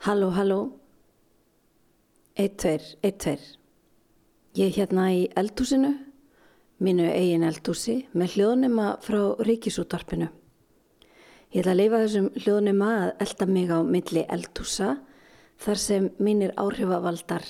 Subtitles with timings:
[0.00, 0.80] Halló, halló.
[2.32, 3.42] Eitt, tveir, eitt, tveir.
[4.56, 5.90] Ég er hérna í eldhúsinu,
[6.80, 10.30] mínu eigin eldhúsi, með hljóðnema frá ríkisúttarpinu.
[11.52, 14.90] Ég ætla að leifa þessum hljóðnema að elda mig á milli eldhúsa
[15.60, 17.44] þar sem mínir áhrifavaldar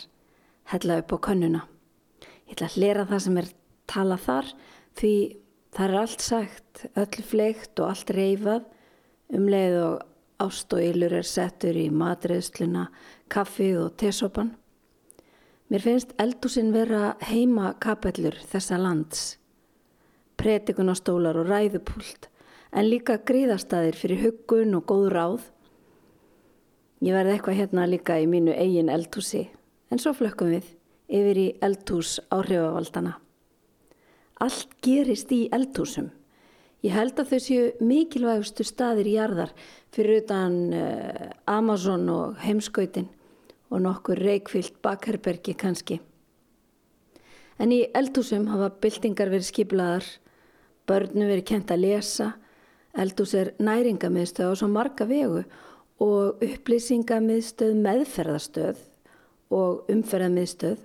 [0.75, 1.65] hella upp á könnuna.
[2.51, 3.55] Ég ætla að hlera það sem er
[3.95, 4.53] talað þar
[4.99, 5.15] því
[5.71, 8.67] það er allt sagt, öll fleikt og allt reyfað
[9.39, 10.10] um leið og
[10.41, 12.89] ást og ylur er settur í matreðsluna,
[13.31, 14.55] kaffi og tesopan.
[15.71, 19.37] Mér finnst eldúsin vera heima kapellur þessa lands,
[20.41, 22.27] pretikun á stólar og ræðupúlt,
[22.75, 25.49] en líka gríðastæðir fyrir huggun og góð ráð.
[27.01, 29.47] Ég verði eitthvað hérna líka í mínu eigin eldúsi,
[29.91, 30.73] en svo flökkum við
[31.11, 33.17] yfir í eldús áhrifavaldana.
[34.41, 36.11] Allt gerist í eldúsum.
[36.81, 39.51] Ég held að þau séu mikilvægustu staðir í jarðar
[39.93, 43.11] fyrir utan uh, Amazon og heimskautin
[43.71, 46.01] og nokkur reikfyllt bakherbergi kannski.
[47.61, 50.07] En í eldhúsum hafa byltingar verið skiplaðar,
[50.89, 52.31] börnum verið kent að lesa,
[52.97, 55.43] eldhús er næringamiðstöð á svo marga vegu
[56.01, 58.81] og upplýsingamiðstöð meðferðastöð
[59.53, 60.81] og umferðamiðstöð.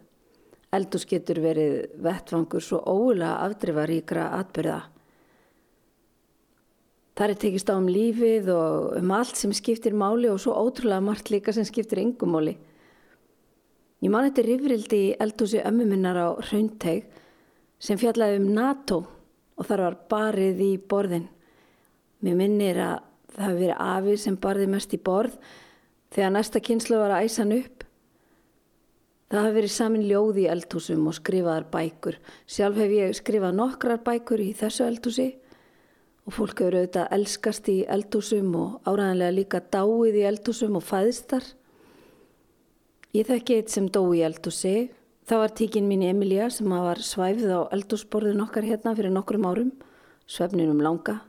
[0.76, 4.82] Eldhús getur verið vettfangur svo ólega afdrifaríkra atbyrða.
[7.16, 11.00] Það er tekist á um lífið og um allt sem skiptir máli og svo ótrúlega
[11.00, 12.58] margt líka sem skiptir yngum máli.
[14.04, 17.06] Ég man þetta rifrildi í eldhúsi ömmuminnar á Hraunteig
[17.80, 18.98] sem fjallaði um NATO
[19.56, 21.30] og þar var barið í borðin.
[22.20, 23.00] Mér minnir að
[23.32, 25.40] það hefði verið afið sem barði mest í borð
[26.12, 27.88] þegar næsta kynslu var að æsa hann upp.
[29.32, 32.20] Það hefði verið samin ljóð í eldhúsum og skrifaðar bækur.
[32.44, 35.32] Sjálf hef ég skrifað nokkrar bækur í þessu eldhúsi
[36.26, 41.46] og fólk eru auðvitað elskast í eldhúsum og áræðanlega líka dáið í eldhúsum og fæðstar.
[43.14, 44.90] Ég þekki eitt sem dó í eldhúsi.
[45.30, 49.72] Það var tíkin mín Emilia sem var svæfð á eldhúsborðin okkar hérna fyrir nokkrum árum,
[50.26, 51.20] svefninum langa.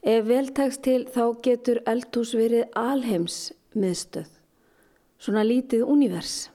[0.00, 4.28] Ef veltægst til þá getur eldhús verið alheims miðstöð,
[5.20, 6.48] svona lítið univers.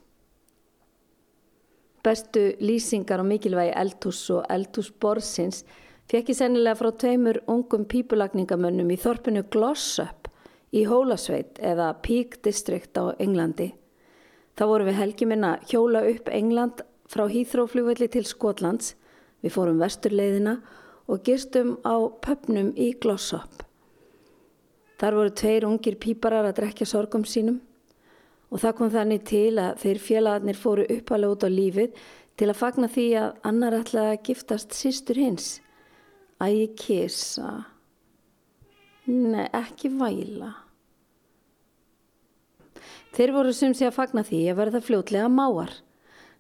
[2.04, 8.98] Bestu lýsingar og mikilvægi eldhús og eldhúsborðsins fekk ég sennilega frá tveimur ungum pípulagningamönnum í
[9.00, 10.28] þorpinu Glossop
[10.74, 13.72] í Hólasveit eða Peak District á Englandi.
[14.54, 18.94] Þá vorum við helgi minna hjóla upp England frá Hýþróflugvelli til Skotlands.
[19.42, 20.60] Við fórum vesturleiðina
[21.10, 23.66] og gistum á pöpnum í Glossop.
[25.02, 27.62] Þar voru tveir ungir píparar að drekja sorgum sínum
[28.54, 32.04] og það kom þannig til að þeir félagarnir fóru uppalega út á lífið
[32.38, 35.63] til að fagna því að annar ætlaði að giftast sístur hins.
[36.42, 37.66] Æ, kisa.
[39.06, 40.52] Nei, ekki væla.
[43.14, 45.74] Þeir voru sem sé að fagna því að verða fljótlega máar.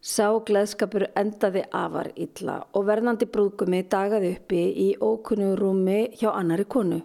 [0.04, 6.66] Sá gleðskapur endaði afar illa og verðandi brúðgumi dagaði uppi í ókunnu rúmi hjá annari
[6.66, 6.98] konu.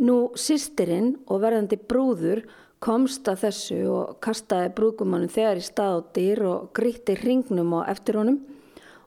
[0.00, 2.46] Nú sýstirinn og verðandi brúður
[2.80, 7.80] komst að þessu og kastaði brúðgumanum þegar í stað á dyr og gríti hringnum á
[7.92, 8.40] eftir honum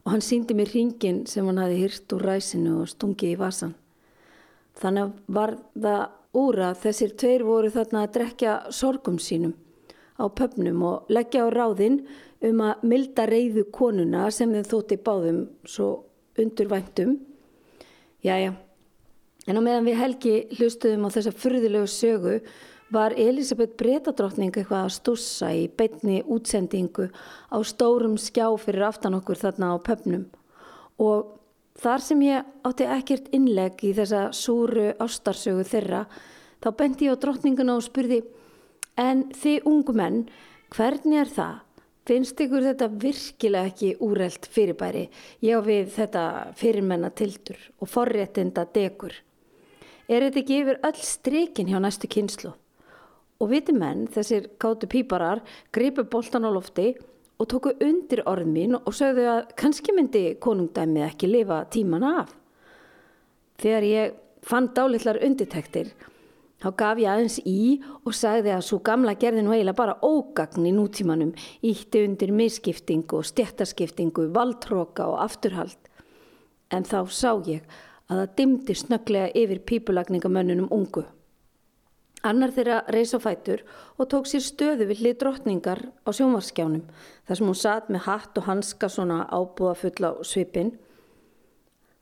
[0.04, 3.74] og hann síndi mér hringin sem hann hafi hýrt úr ræsinu og stungi í vasan.
[4.80, 6.04] Þannig var það
[6.44, 9.54] úr að þessir tveir voru þarna að drekja sorgum sínum
[10.20, 12.04] á pöfnum og leggja á ráðinn
[12.44, 15.90] um að milda reyðu konuna sem þeim þótti báðum svo
[16.40, 17.18] undurvæntum.
[18.24, 18.54] Jæja,
[19.48, 22.38] en á meðan við helgi hlustuðum á þessa fyrðilegu sögu
[22.94, 27.10] var Elisabeth Bretadrottning eitthvað að stussa í beitni útsendingu
[27.50, 30.28] á stórum skjá fyrir aftan okkur þarna á pöfnum
[31.02, 31.34] og
[31.82, 36.06] þar sem ég átti ekkert innleg í þessa súru ástarsögu þeirra
[36.64, 38.22] þá bendi ég á drottninguna og spurði
[39.00, 40.24] en þið ungu menn,
[40.74, 41.62] hvernig er það?
[42.04, 45.06] Finnst ykkur þetta virkilega ekki úrelt fyrirbæri?
[45.40, 46.24] Ég á við þetta
[46.60, 49.16] fyrirmenna tildur og forréttinda degur.
[50.12, 52.52] Er þetta ekki yfir öll strekin hjá næstu kynslu?
[53.44, 55.42] Og viti menn, þessir kátu píparar,
[55.76, 56.94] gripu boltan á lofti
[57.36, 62.30] og tóku undir orð mín og sögðu að kannski myndi konungdæmið ekki lifa tíman af.
[63.60, 64.14] Þegar ég
[64.48, 65.90] fann dálitlar undirtektir,
[66.64, 70.70] þá gaf ég aðeins í og sagði að svo gamla gerði nú eiginlega bara ógagn
[70.70, 75.92] í nútímanum, ítti undir misskiptingu og stjættaskiptingu, valdróka og afturhald.
[76.72, 77.68] En þá sá ég
[78.08, 81.04] að það dimdi snöglega yfir pípulagningamönnunum ungu.
[82.24, 83.66] Annar þeirra reys á fætur
[84.00, 86.86] og tók sér stöðu við hlið drottningar á sjónvarskjánum
[87.28, 90.72] þar sem hún satt með hatt og hanska svona ábúða fulla á svipin.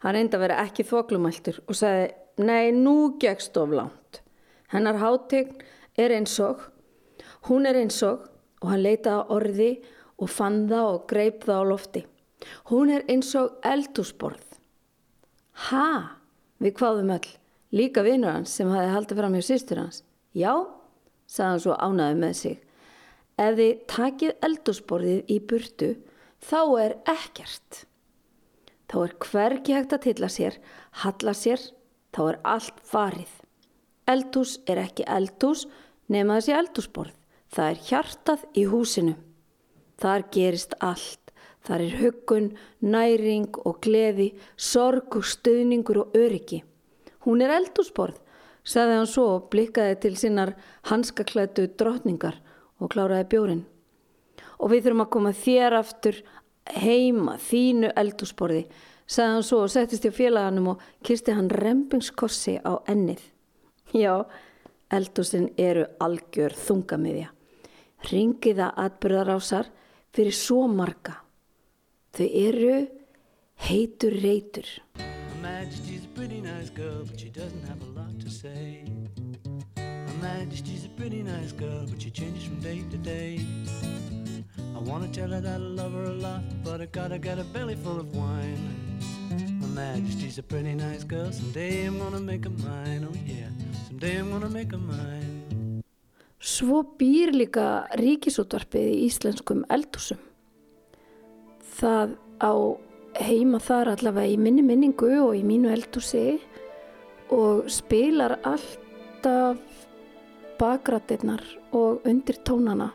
[0.05, 4.21] Hann reyndi að vera ekki þoklumæltur og sagði, nei, nú gegst of langt.
[4.69, 5.57] Hennar hátegn
[5.97, 6.61] er eins og,
[7.49, 8.27] Hún er eins og,
[8.61, 9.71] og hann leitaði orði
[10.21, 12.03] og fann það og greip það á lofti.
[12.69, 14.45] Hún er eins og eldúsborð.
[15.69, 16.21] Ha,
[16.61, 17.33] við hvaðum öll,
[17.73, 20.03] líka vinnur hans sem hafi haldið fram hjá sýstur hans.
[20.37, 20.53] Já,
[21.27, 22.57] sagði hann svo ánaði með sig.
[23.41, 25.91] Ef þið takið eldúsborðið í burtu,
[26.41, 27.85] þá er ekkert.
[28.91, 30.57] Þá er hvergi hægt að tilla sér,
[31.03, 31.61] halla sér,
[32.11, 33.33] þá er allt farið.
[34.11, 35.65] Eldús er ekki eldús
[36.11, 37.15] nema þessi eldúsborð.
[37.51, 39.15] Það er hjartað í húsinu.
[39.99, 41.19] Þar gerist allt.
[41.61, 42.47] Þar er huggun,
[42.81, 46.63] næring og gleði, sorg og stöðningur og öryggi.
[47.27, 48.17] Hún er eldúsborð,
[48.63, 50.53] sagði hann svo og blikkaði til sinnar
[50.89, 52.37] hanskaklætu drotningar
[52.81, 53.65] og kláraði bjórin.
[54.61, 56.21] Og við þurfum að koma þér aftur
[56.77, 58.63] heima þínu eldúsborði,
[59.09, 63.21] sagði hann svo og settist í félaganum og kisti hann rempingskossi á ennið.
[63.97, 64.23] Já,
[64.91, 67.31] eldúsin eru algjör þungamiðja.
[68.11, 69.69] Ringiða atbyrðarásar
[70.15, 71.19] fyrir svo marga.
[72.15, 72.77] Þau eru
[73.67, 74.67] heitur reytur.
[75.61, 78.83] Majesty's a pretty nice girl but she doesn't have a lot to say.
[79.77, 83.45] My Majesty's a pretty nice girl but she changes from day to day.
[84.75, 87.43] I wanna tell her that I love her a lot but I gotta get a
[87.43, 88.63] belly full of wine.
[89.61, 93.07] My Majesty's a pretty nice girl someday I'm gonna make her mine.
[93.07, 93.49] Oh yeah
[93.87, 95.83] someday I'm gonna make her mine.
[96.41, 100.17] Svo býr líka ríkisútvarpið í íslenskum eldhúsum.
[101.77, 102.53] Það á
[103.25, 106.39] heima þar allavega í minni minningu og í mínu eldúsi
[107.31, 109.59] og spilar alltaf
[110.59, 112.91] bakrættirnar og undir tónana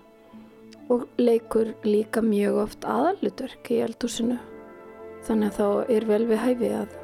[0.92, 4.38] og leikur líka mjög oft aðalutverk í eldúsinu
[5.26, 6.96] þannig að þá er vel við hæfi að,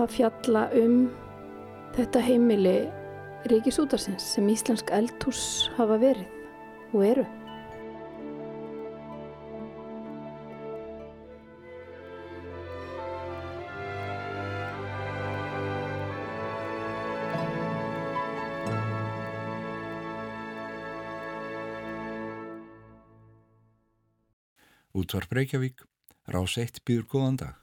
[0.00, 0.96] að fjalla um
[1.96, 2.78] þetta heimili
[3.50, 5.42] ríkisútarsins sem íslensk eldús
[5.76, 7.26] hafa verið og eru
[24.96, 25.82] Útvar Breykjavík,
[26.32, 27.56] rás eitt býður góðan dag.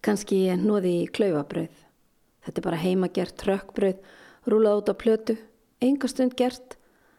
[0.00, 1.74] Kanski nóði klaufabröð.
[2.46, 3.98] Þetta er bara heimagert trökkbröð,
[4.48, 5.36] rúlað út á plötu,
[5.84, 6.78] engastund gert,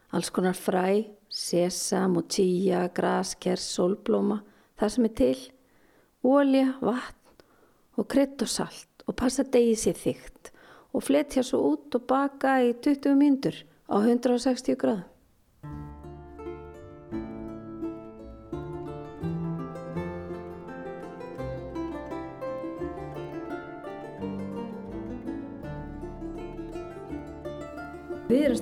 [0.09, 4.39] alls konar fræ, sesam og tíja, grasker, solblóma,
[4.81, 5.39] það sem er til,
[6.25, 10.55] ólja, vatn og krydd og salt og passa degið sér þygt
[10.97, 15.14] og fletja svo út og baka í 20 myndur á 160 gráðum.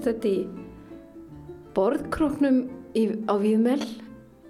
[0.03, 0.39] Stöndi í
[1.77, 2.57] borðkróknum
[3.23, 3.79] á Víðmel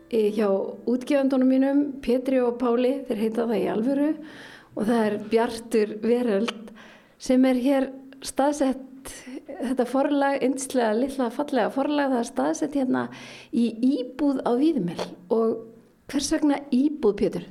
[0.10, 0.48] hjá
[0.90, 4.08] útgefandunum mínum, Petri og Páli, þeir heita það í alvöru
[4.74, 6.72] og það er Bjartur Veröld
[7.22, 7.86] sem er hér
[8.26, 9.14] staðsett,
[9.46, 13.06] þetta forlag, einslega lilla fallega forlag, það er staðsett hérna
[13.54, 15.54] í Íbúð á Víðmel og
[16.10, 17.46] hvers vegna Íbúð, Pétur?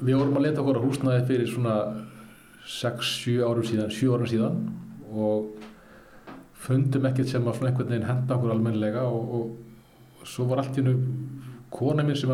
[0.00, 1.76] Við vorum að leta okkur á húsnaði fyrir svona
[2.64, 4.58] 6-7 árum síðan, 7 árum síðan
[5.12, 5.70] og
[6.64, 9.80] fundum ekkert sem að svona einhvern veginn henda okkur almenlega og, og,
[10.20, 10.94] og svo var allt í nú
[11.74, 12.32] kona mín sem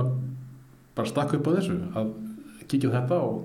[0.94, 2.12] bara stakk upp á þessu að
[2.70, 3.40] kíkja þetta og,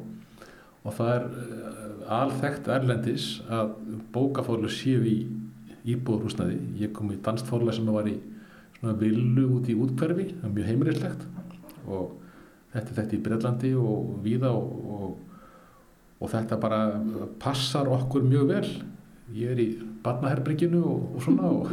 [0.85, 3.73] og það er eh, alþekkt erlendis að
[4.13, 5.17] bókafórlu séu í
[5.85, 6.57] íbúðurhúsnaði.
[6.81, 8.15] Ég kom í danstfórla sem var í
[8.79, 11.25] svona villu út í útkverfi, það er mjög heimirislegt
[11.85, 12.15] og
[12.73, 16.79] þetta er þetta í Breitlandi og víða og þetta bara
[17.41, 18.69] passar okkur mjög vel
[19.33, 19.67] ég er í
[20.05, 21.71] barnaherbrygginu og, og svona og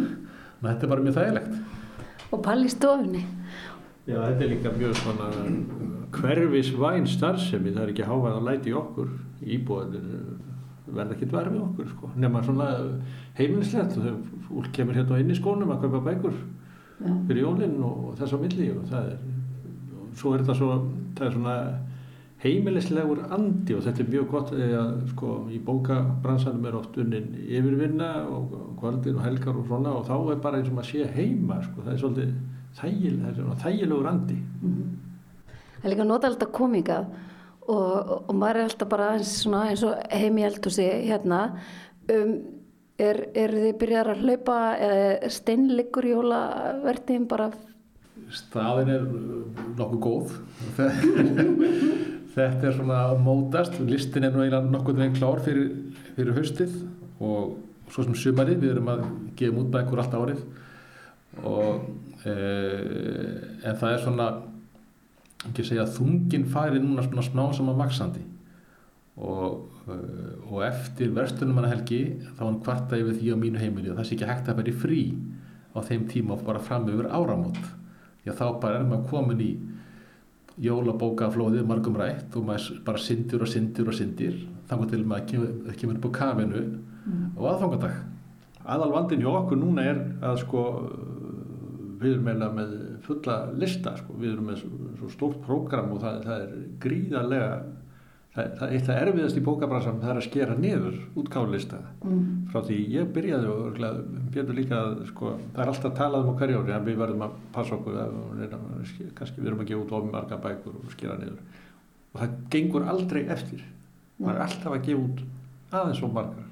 [0.63, 3.27] þetta er bara mjög þægilegt Og Palli stofunni
[4.09, 5.29] Já, þetta er líka mjög svona
[6.13, 10.23] hverfisvæn starfsemi það er ekki hávæð að læti okkur íbúðinu
[10.93, 12.11] verða ekki dverfi okkur sko.
[12.17, 12.69] nema svona
[13.39, 16.35] heimilislegt og fólk kemur hérna inn í skónum að kaupa bækur
[17.03, 17.13] Já.
[17.29, 19.23] fyrir jólinn og þess á milli og það er
[20.03, 20.75] og svo er þetta svo,
[21.17, 21.57] það er svona
[22.43, 28.11] heimilislegur andi og þetta er mjög gott að sko í bókabransanum er oft unnin yfirvinna
[28.27, 31.61] og kvöldir og helgar og svona og þá er bara eins og maður sé heima
[31.63, 32.33] sko það er svolítið
[32.79, 34.39] þægil, það er svona þægilegur andi.
[34.63, 34.97] Mm -hmm.
[35.77, 37.07] Það er líka nota alltaf komingað
[37.69, 41.59] og, og maður er alltaf bara eins, eins og heim í eldhúsi hérna.
[42.11, 42.41] Um,
[42.99, 47.51] er, er þið byrjar að hlaupa eða steinleikur jólavertin bara?
[48.33, 49.07] Staðin er
[49.77, 50.27] nokkuð góð
[52.35, 53.79] þetta er svona mótast.
[53.87, 55.69] Listin er nú eiginlega nokkur veginn klár fyrir,
[56.17, 56.79] fyrir haustið
[57.23, 57.59] og
[57.93, 58.63] svo sem sumarið.
[58.63, 59.05] Við erum að
[59.39, 60.43] gefa út bækur alltaf árið.
[61.49, 62.37] Og e,
[63.65, 64.29] en það er svona
[65.49, 68.21] ekki að segja að þungin færi núna svona smá saman vaksandi
[69.17, 69.97] og, e,
[70.47, 72.03] og eftir verstunumannahelgi
[72.37, 74.77] þá hann kvarta yfir því á mínu heimili og það sé ekki hægt að vera
[74.85, 75.01] frí
[75.73, 77.59] á þeim tíma og bara fram yfir áramót.
[78.23, 79.51] Að þá bara er maður komin í
[80.63, 82.31] jólabókaflóðið margum rætt.
[82.39, 84.41] Og maður bara syndir og syndir og syndir
[84.71, 87.29] þannig til maður kemur, kemur upp á kafinu mm.
[87.37, 88.01] og aðfangadag
[88.63, 90.61] Aðal vandin hjá okkur núna er að sko
[92.03, 94.61] við erum meila með fulla lista sko, við erum með
[95.01, 96.53] svo stórt prógram og það, það er
[96.83, 97.49] gríðarlega
[98.35, 102.23] það, það, eitt það erfiðast í bókabransan það er að skera niður útgáðlista mm.
[102.53, 103.81] frá því ég byrjaði og
[104.35, 107.27] björnur líka að sko, það er alltaf talað um á hverju ári en við verðum
[107.27, 108.15] að passa okkur að,
[109.19, 111.43] kannski við erum að gefa út ofin marga bækur og skera niður.
[112.13, 113.67] Og það gengur aldrei eftir.
[114.21, 115.23] Maður er alltaf að gefa út
[115.73, 116.49] aðeins og margar.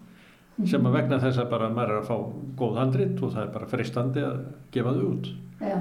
[0.68, 2.16] Sem að vegna þess að bara maður er að fá
[2.60, 4.40] góð handrit og það er bara freistandi að
[4.74, 5.30] gefa þau út.
[5.64, 5.78] Já.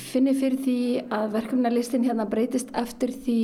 [0.00, 0.78] Finnir fyrir því
[1.12, 3.36] að verkefnarlistin hérna breytist eftir því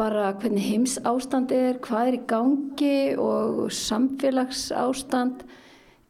[0.00, 5.44] bara hvernig heims ástand er, hvað er í gangi og samfélags ástand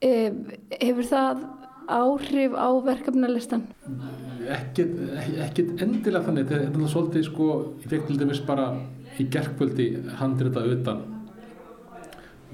[0.04, 0.30] eh,
[0.78, 1.44] hefur það
[1.90, 3.66] áhrif á verkefnarlistan?
[4.50, 4.94] Ekkert,
[5.42, 7.48] ekkert endilega þannig, þetta er náttúrulega svolítið sko,
[7.82, 8.68] ég fekk til dæmis bara
[9.20, 9.88] í gerðkvöldi
[10.20, 11.02] handrita utan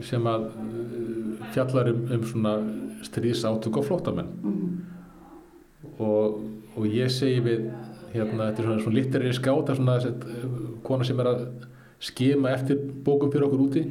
[0.04, 2.54] sem að uh, fjallar um, um svona
[3.06, 4.64] stríðsátök og flótamenn mm.
[6.04, 6.42] og,
[6.76, 7.70] og ég segi við
[8.16, 11.46] hérna, þetta er svona, svona litterir skáta svona uh, kona sem er að
[12.06, 13.84] skema eftir bókum fyrir okkur úti.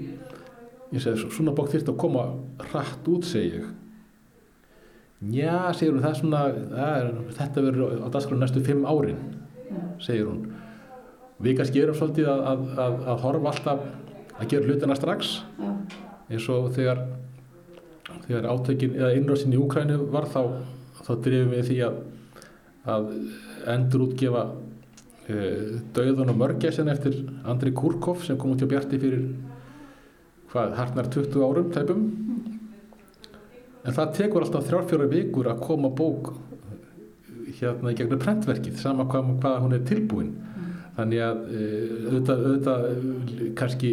[0.94, 2.28] Ég segi svona bók þurft að koma
[2.70, 3.74] hratt út segi ég.
[5.26, 9.22] Njá, segir hún, það er svona það er, þetta verður á dagskrafum næstu fimm árin
[10.04, 10.42] segir hún.
[11.42, 13.86] Við kannski erum svolítið að, að, að, að horfa alltaf
[14.36, 15.32] að gera hlutina strax
[16.30, 17.02] eins og þegar
[18.26, 20.42] þegar átökin eða innröðsinn í Úkrænu var þá
[21.06, 21.98] þá drefum við því að
[22.86, 23.12] að
[23.74, 24.46] endur útgefa
[25.28, 25.36] e,
[25.96, 27.18] Dauðan og mörgæsin eftir
[27.50, 29.24] Andri Kurkov sem kom út hjá Bjarti fyrir
[30.52, 32.04] hvað, harnar 20 árum tæpum
[33.86, 36.34] en það tekur alltaf þrjárfjóra vikur að koma bók
[37.56, 40.72] hérna í gegnum prentverkið sama hvað, hvað hún er tilbúin mm.
[41.00, 41.68] þannig að e,
[42.12, 43.92] auðvitað, auðvitað kannski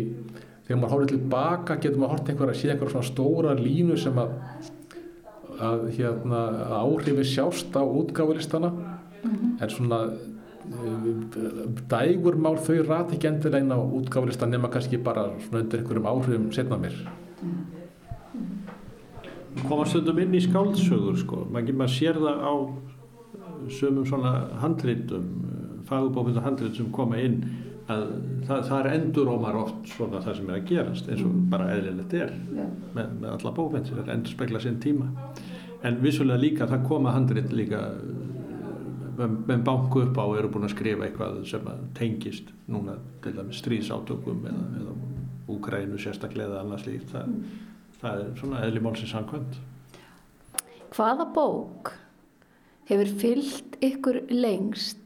[0.67, 3.99] þegar maður horfður til baka getur maður horfðið einhverja að sé einhverja svona stóra línu
[4.01, 4.35] sem að,
[5.61, 6.41] að hérna,
[6.83, 9.63] áhrifi sjást á útgáðuristana mm -hmm.
[9.63, 11.09] en svona uh,
[11.89, 16.07] dægur mál þau rati ekki endilega inn á útgáðuristan nema kannski bara svona undir einhverjum
[16.07, 16.95] áhrifum setna mér
[19.69, 22.55] koma stundum inn í skáldsögur sko, maður sér það á
[23.69, 25.25] sömum svona handlitum
[25.89, 27.43] fagbókmynda handlit sem koma inn
[27.93, 28.03] að
[28.47, 32.17] það, það er endurómar oft svona það sem er að gerast eins og bara eðlilegt
[32.19, 32.71] er yeah.
[32.97, 35.09] með, með alla bókmynd sem er endur spekla sinn tíma.
[35.83, 37.81] En vissulega líka það koma handrit líka
[39.19, 41.69] með, með banku upp á og eru búin að skrifa eitthvað sem
[41.99, 44.97] tengist núna til dæmis stríðsátökum eða, eða
[45.53, 47.69] Úgrænu sérstaklega eða annars líkt það, mm.
[48.01, 49.59] það er svona eðli málsins samkvæmt.
[50.93, 51.93] Hvaða bók
[52.89, 55.02] hefur fyllt ykkur lengst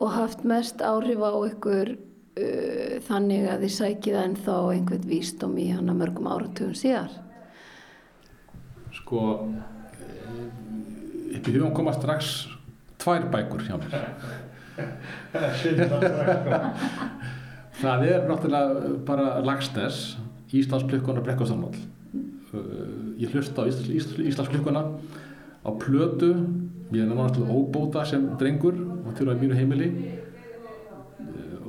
[0.00, 5.68] og haft mest áhrif á ykkur uh, þannig að þið sækið ennþá einhvern vísdóm í
[5.72, 7.12] hana mörgum áratugum síðar?
[8.94, 9.20] Sko,
[11.34, 12.34] upp í hugum koma strax
[13.02, 13.92] tvær bækur hjá mér.
[17.74, 20.14] Það er náttúrulega bara lagstess,
[20.54, 21.74] Íslandsklukkan og Brekkváðsarmál.
[22.54, 24.82] Uh, ég hlusta á Íslandsklukkuna
[25.64, 26.30] á plötu
[26.92, 29.88] ég er náttúrulega óbóta sem drengur á mínu heimili.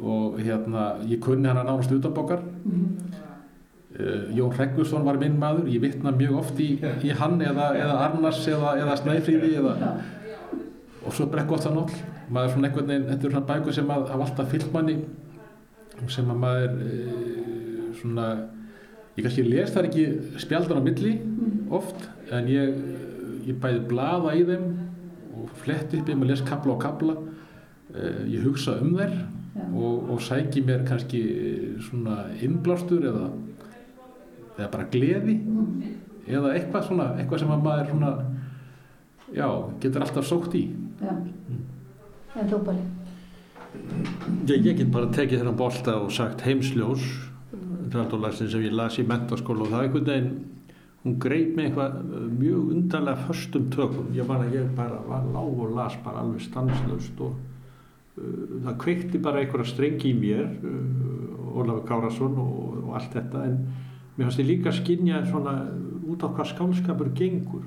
[0.06, 3.24] Og hérna ég kunni hann að nánast utanbókar -hmm.
[4.36, 5.68] Jón Reggusson var minn maður.
[5.68, 10.02] Ég vittna mjög oft í, í hann eða, eða Arnars eða, eða Snæfríði eða,
[11.06, 11.92] og svo Brekkváðsanóll
[12.32, 14.98] maður svona einhvern veginn, þetta er svona bækur sem að hafa alltaf fyllt manni
[16.12, 16.96] sem að maður e,
[18.00, 18.28] svona
[19.16, 20.06] ég kannski les þar ekki
[20.42, 21.14] spjaldan á milli
[21.74, 22.74] oft en ég,
[23.48, 24.66] ég bæði blaða í þeim
[25.36, 29.16] og fletti upp, ég maður les kabla og kabla uh, ég hugsa um þær
[29.74, 31.22] og, og sæki mér kannski
[31.88, 33.30] svona innblástur eða,
[34.58, 35.94] eða bara gleði mm.
[36.28, 38.12] eða eitthvað svona, eitthvað sem maður svona,
[39.36, 39.48] já,
[39.84, 40.66] getur alltaf sókt í.
[41.00, 41.64] Já, mm.
[42.42, 42.92] en þú bara.
[44.48, 47.06] Ég, ég get bara tekið þennan bolta og sagt heimsljós
[47.96, 50.55] sem ég las í mentaskóla og það er einhvern veginn
[51.06, 54.08] hún greið mig eitthvað uh, mjög undarlega förstum tökum.
[54.18, 57.36] Ég var að ég bara var lág og las bara alveg stanslust og
[58.18, 63.46] uh, það kveikti bara einhverja strengi í mér uh, Ólafur Kárasson og, og allt þetta.
[63.46, 63.60] En
[64.16, 65.56] mér fannst ég líka að skinja svona
[66.10, 67.64] út á hvað skálskapur gengur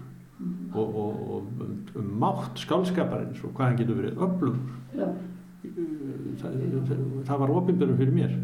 [0.74, 4.58] og, og, og um mátt skálskaparins og hvað hann getur verið öflur
[6.38, 8.36] það, það, það var ofinbjörnum fyrir mér.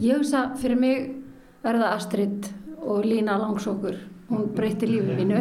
[0.00, 1.10] Ég hugsa fyrir mig
[1.60, 2.50] er það Astrid
[2.90, 3.94] og Lína Langsókur
[4.30, 5.40] hún breyti lífið mínu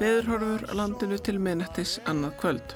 [0.00, 2.74] Veðurhorfur landinu til minnettis annað kvöld.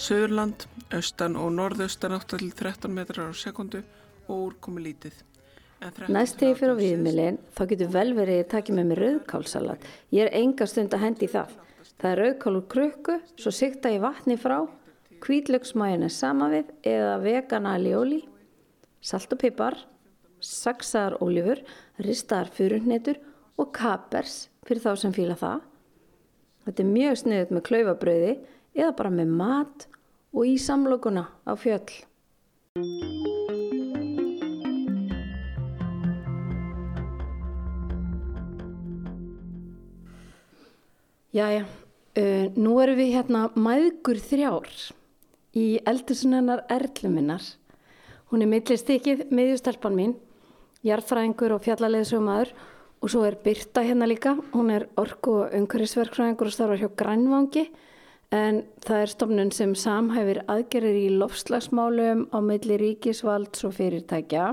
[0.00, 3.82] Söðurland, austan og norðaustan 8-13 metrar á sekundu
[4.28, 5.16] og úrkomi lítið.
[5.80, 8.76] 13 Næst þegar ég fyrir á 18 viðmilin þá getur vel verið að ég taki
[8.76, 9.86] með mér rauðkálsalat.
[10.12, 11.54] Ég er enga stund að hendi það.
[12.00, 14.58] Það er rauðkál úr krukku, svo sikta ég vatni frá,
[15.24, 18.22] kvítlöksmæjun er sama við eða vegan alioli,
[19.04, 19.76] salt og pipar,
[20.40, 21.60] saksaðar ólífur,
[22.00, 23.20] ristaðar fyrunnetur
[23.60, 25.64] og kapers fyrir þá sem fíla það.
[26.66, 28.34] Þetta er mjög sniðut með klaufabröði
[28.78, 29.86] eða bara með mat
[30.30, 31.90] og í samlokuna á fjöll.
[41.34, 41.66] Jæja,
[42.18, 44.70] uh, nú erum við hérna mæðgur þrjár
[45.58, 47.42] í eldursunennar erluminnar.
[48.30, 50.18] Hún er millistikið miðjustelpan mín,
[50.86, 52.54] jarðfræðingur og fjallaleðsögumadur
[53.00, 54.36] og svo er Birta hérna líka.
[54.52, 57.64] Hún er orku og umhverfisverkfræðingur og starfar hjá Grænvangi
[58.30, 64.50] en það er stofnun sem samhæfir aðgerir í lofslagsmálum á milli ríkisvalds og fyrirtækja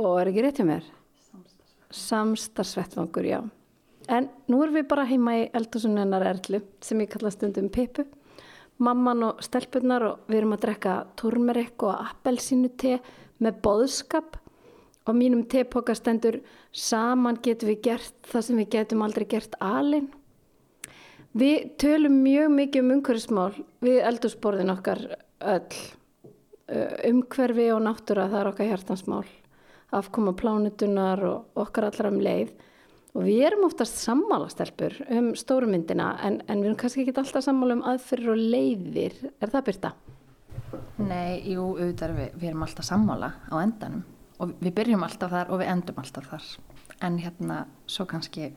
[0.00, 0.86] og er ekki rétt hjá mér?
[1.92, 3.40] Samstarfsvettvangur, já.
[4.08, 8.06] En nú erum við bara heima í eldursunennar erlu sem ég kalla stundum Pippu.
[8.82, 12.96] Mamman og stelpunnar og við erum að drekka turmerik og appelsínu te
[13.42, 14.38] með boðskap
[15.06, 16.38] og mínum tepoka stendur
[16.72, 20.10] saman getum við gert það sem við getum aldrei gert alin.
[21.32, 25.06] Við tölum mjög mikið um umhverfismál við eldursporðin okkar
[25.40, 25.78] öll.
[27.08, 29.24] Umhverfi og náttúra það er okkar hjartansmál.
[29.92, 32.52] Afkoma plánutunar og okkar allra um leið.
[33.12, 37.76] Og við erum oftast sammálastelpur um stórumyndina en, en við erum kannski ekki alltaf sammála
[37.76, 39.18] um aðfyrir og leiðir.
[39.42, 39.92] Er það byrta?
[41.02, 44.04] Nei, jú, auðvitað við, við erum alltaf sammála á endanum
[44.42, 46.46] og við byrjum alltaf þar og við endum alltaf þar.
[47.02, 48.52] En hérna, svo kannski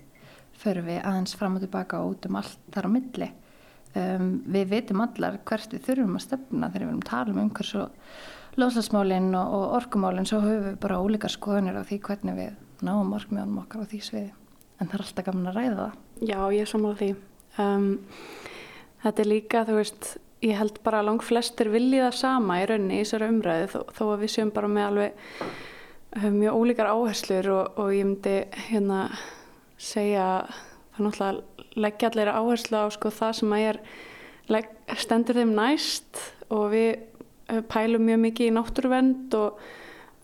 [0.59, 3.31] förum við aðeins fram og tilbaka og út um allt þar á milli.
[3.95, 7.43] Um, við veitum allar hvert við þurfum að stefna þegar við erum að tala um
[7.45, 12.39] umhvers og loslasmálinn og, og orkumálinn, svo höfum við bara ólíkar skoðunir á því hvernig
[12.39, 14.33] við náum orkmjónum okkar á því sviði
[14.75, 15.97] en það er alltaf gaman að ræða það.
[16.27, 17.09] Já, ég er sammála því.
[17.63, 17.87] Um,
[19.05, 20.09] þetta er líka, þú veist,
[20.43, 23.79] ég held bara að lang flestir vilji það sama í rauninni í þessari umræðu þó,
[23.95, 25.23] þó að við séum bara með alveg
[26.15, 28.37] uh, mjög ólíkar áherslur og, og ég myndi
[28.69, 29.09] hérna
[29.77, 30.45] segja
[30.95, 33.79] það er náttúrulega leggja allir áherslu á sko það sem að er
[34.55, 36.21] legg, stendur þeim næst
[36.53, 36.89] og við
[37.51, 39.61] uh, pælum mjög mikið í náttúruvend og,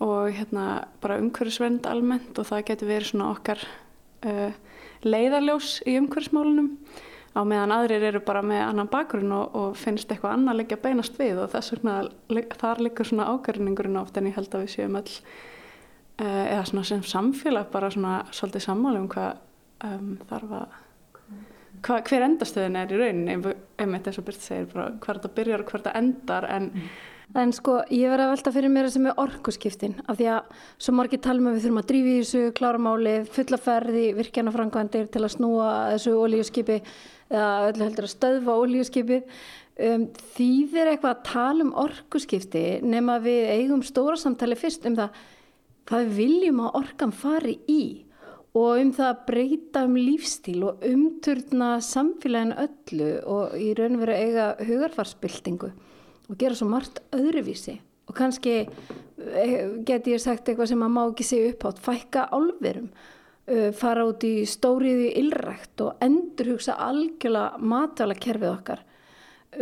[0.02, 0.66] og hérna
[1.02, 3.64] bara umhverfisvend almennt og það getur verið svona okkar
[4.26, 4.52] uh,
[5.04, 6.72] leiðarljós í umhverfismálunum
[7.32, 11.16] á meðan aðrir eru bara með annan bakgrunn og, og finnst eitthvað annað leggja beinast
[11.20, 11.94] við og þess vegna
[12.60, 15.14] þar liggur svona ágarinningurinn oft en ég held að við séum uh,
[16.22, 19.32] eða svona sem samfélag bara svona svolítið sammáli um hvað
[19.88, 20.80] um, þarf að
[21.82, 25.64] hva, hver endastöðin er í rauninni einmitt eins og Byrst segir bara hver þetta byrjar
[25.64, 26.70] og hver þetta endar en,
[27.32, 30.92] En sko, ég verði að velta fyrir mér sem er orkuskiptin af því að svo
[30.98, 35.32] margir talum við þurfum að drífi þessu, klára málið, fulla ferði, virkjana frangvandir til að
[35.38, 36.76] snúa þessu olíuskipi
[37.32, 39.38] eða öllu heldur að stöðva olíuskipið.
[39.80, 40.04] Um,
[40.36, 45.22] þýðir eitthvað að tala um orkuskipti nema við eigum stóra samtali fyrst um það
[45.88, 47.82] hvað við viljum að orkan fari í
[48.52, 54.04] og um það að breyta um lífstíl og umturna samfélagin öllu og í raun og
[54.04, 55.72] veru eiga hugarfarsbyltingu
[56.28, 61.02] og gera svo margt öðruvísi og kannski eh, geti ég sagt eitthvað sem að má
[61.06, 62.88] ekki segja upp átt, fækka álverum,
[63.48, 68.82] uh, fara út í stóriði illrækt og endurhugsa algjörlega matala kerfið okkar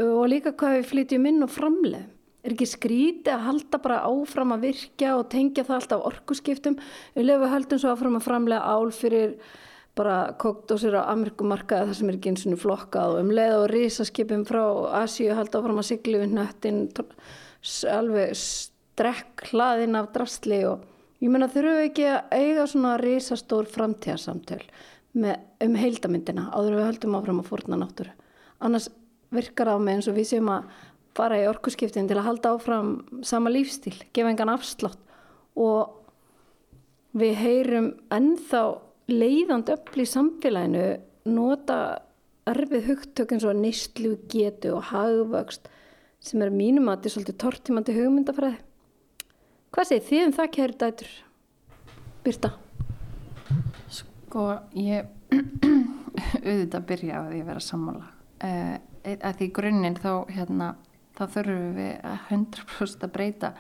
[0.01, 2.11] og líka hvað við flytjum inn og framleðum.
[2.41, 6.79] Er ekki skríti að halda bara áfram að virkja og tengja það alltaf orkuskiptum.
[7.17, 9.35] Við lefum höldum svo áfram að framlega ál fyrir
[9.99, 13.67] bara kokdósir á Amerikumarkaði þar sem er ekki eins og flokkað og um leið og
[13.73, 14.63] risaskipum frá
[15.03, 16.85] Asíu halda áfram að sigli við nöttin
[17.91, 20.87] alveg strekk hlaðinn af drastli og
[21.21, 24.63] ég menna þurfum við ekki að eiga svona risastór framtíðarsamtöl
[25.21, 28.15] um heildamindina áður við höldum áfram að fórna náttúru.
[28.63, 28.89] Annars
[29.35, 30.71] virkar á mig eins og við séum að
[31.17, 32.93] fara í orkuskiptin til að halda áfram
[33.27, 35.01] sama lífstíl, gefa engan afslátt
[35.59, 35.97] og
[37.19, 38.63] við heyrum ennþá
[39.11, 40.85] leiðand öll í samfélaginu
[41.31, 41.81] nota
[42.51, 45.69] erfið hugtök eins og nýstlu getu og hagvöxt
[46.23, 48.59] sem er mínum að þetta er svolítið tortimandi hugmyndafræði.
[49.71, 51.11] Hvað segir þið um það, kæri dætur?
[52.25, 52.51] Byrta?
[53.97, 54.47] Sko,
[54.77, 55.09] ég
[56.45, 58.11] auðvitað byrja að vera sammála.
[58.41, 58.77] Uh,
[59.15, 60.73] að því grunninn þá, hérna,
[61.21, 63.53] þá þurfum við að 100% að breyta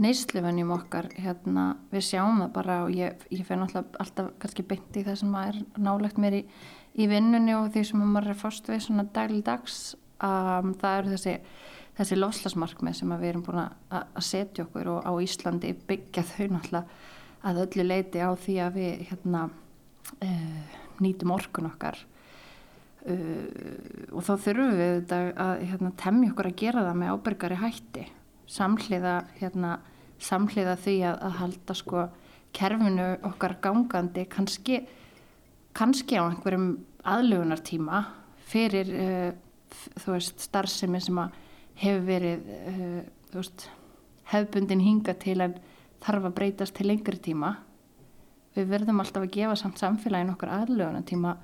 [0.00, 5.04] neyslufennjum okkar hérna, við sjáum það bara og ég, ég fenn alltaf, kannski beint í
[5.06, 6.42] það sem er nálegt mér í,
[6.98, 9.78] í vinnunni og því sem maður er fórst við svona dagligdags
[10.18, 11.36] um, það eru þessi,
[12.00, 17.12] þessi lofslagsmarkmið sem við erum búin að setja okkur og á Íslandi byggja þau náttúrulega
[17.44, 19.46] að öllu leiti á því að við hérna,
[20.26, 22.02] uh, nýtum orkun okkar
[23.10, 27.60] uh, og þá þurfum við að, að hérna, temja okkur að gera það með ábyrgari
[27.62, 28.06] hætti.
[28.54, 29.76] Samhliða, hérna,
[30.22, 32.08] samhliða því að, að halda sko
[32.54, 34.82] kerfinu okkar gangandi kannski,
[35.74, 36.68] kannski á einhverjum
[37.04, 38.04] aðlugunartíma
[38.48, 39.30] fyrir uh,
[40.06, 41.18] veist starfsemi sem
[41.80, 43.00] hefur verið uh,
[43.34, 43.68] veist
[44.30, 45.56] hefbundin hinga til en
[46.04, 47.56] þarf að breytast til lengri tíma.
[48.54, 51.34] Við verðum alltaf að gefa samt samfélagin okkar aðlugunartíma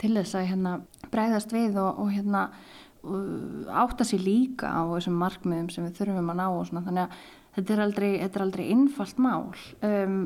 [0.00, 0.74] til þess að hérna
[1.12, 2.46] breyðast við og, og hérna
[3.70, 6.84] átta sér líka á þessum markmiðum sem við þurfum að ná og svona.
[6.86, 9.52] Þannig að þetta er aldrei, þetta er aldrei innfalt mál.
[9.86, 10.16] Um,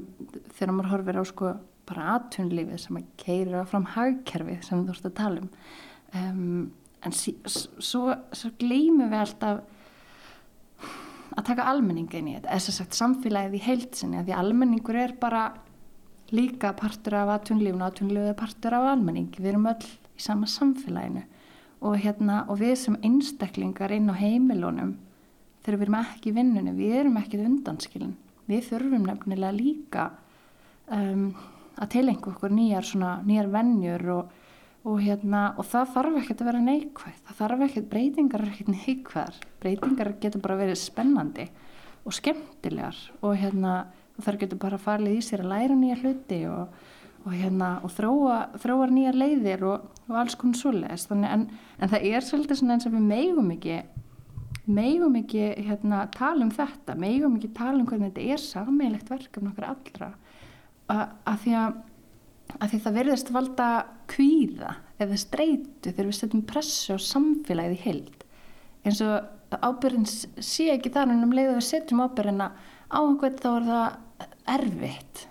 [0.56, 1.52] þegar maður horfir á sko
[1.90, 5.50] bara aðtunlífið sem að keira fram hagkerfið sem þú ert að tala um,
[6.20, 6.44] um
[7.00, 9.62] en sí, svo, svo gleymum við alltaf
[11.30, 15.46] að taka almenningin í þetta, þess að sagt samfélagið í heilsinni því almenningur er bara
[16.34, 20.48] líka partur af aðtunlífinu og aðtunlífið er partur af almenning við erum öll í sama
[20.50, 21.22] samfélaginu.
[21.80, 24.98] Og, hérna, og við sem einstaklingar inn á heimilunum
[25.64, 28.12] þegar við erum ekki í vinnunum, við erum ekki undanskilin,
[28.48, 30.04] við þurfum nefnilega líka
[30.92, 31.30] um,
[31.80, 34.36] að tilengja okkur nýjar, svona, nýjar vennjur og,
[34.84, 38.72] og, hérna, og það þarf ekkert að vera neikvæð, það þarf ekkert, breytingar er ekkert
[38.74, 41.48] neikvæðar, breytingar getur bara verið spennandi
[42.04, 42.96] og skemmtilegar.
[43.20, 43.74] Og hérna,
[44.24, 46.80] þar getur bara farið í sér að læra nýja hluti og
[47.26, 51.06] og, hérna, og þróa, þróa nýjar leiðir og, og alls konar svoleiðis.
[51.12, 53.80] En, en það er svolítið eins og við meigum ekki
[54.70, 56.96] meigum ekki hérna, tala um þetta.
[56.98, 60.10] Meigum ekki tala um hvernig þetta er sammeilegt verkefn okkar allra.
[60.90, 61.80] Að því að,
[62.56, 63.68] að því það verðist valda
[64.10, 68.24] kvíða eða streitu þegar við setjum pressu á samfélagið í heild.
[68.86, 72.52] Eins og ábyrðin sé ekki þar en um leið að við setjum ábyrðina
[72.90, 73.98] á einhvern þá er það
[74.56, 75.26] erfitt.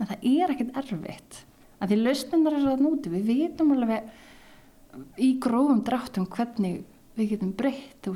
[0.00, 1.42] En það er ekkert erfitt.
[1.82, 4.10] Að því lausnindar er það núti við vitum alveg
[5.22, 6.82] í grófum dráttum hvernig
[7.16, 8.08] við getum breytt,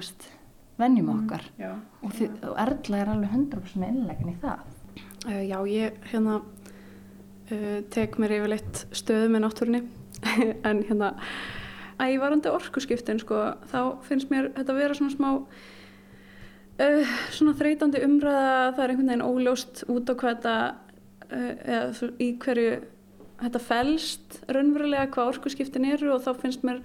[0.80, 1.44] vennjum mm, okkar.
[1.60, 4.64] mm, og, þið, og Erla er alveg 100% innlegin í það.
[5.26, 9.84] Uh, Já, ég hérna uh, tek mér yfirleitt stöðu með náttúrunni.
[10.68, 11.14] En hérna
[12.00, 13.38] ævarandi orkuskiptin sko,
[13.70, 15.28] þá finnst mér þetta að vera svona smá
[16.80, 20.56] uh, svona þreytandi umræða það er einhvern veginn óljóst út á hvað þetta
[21.26, 22.76] Eh, eða í hverju
[23.40, 26.78] þetta fælst raunverulega hvað orkuskiptin eru og þá finnst mér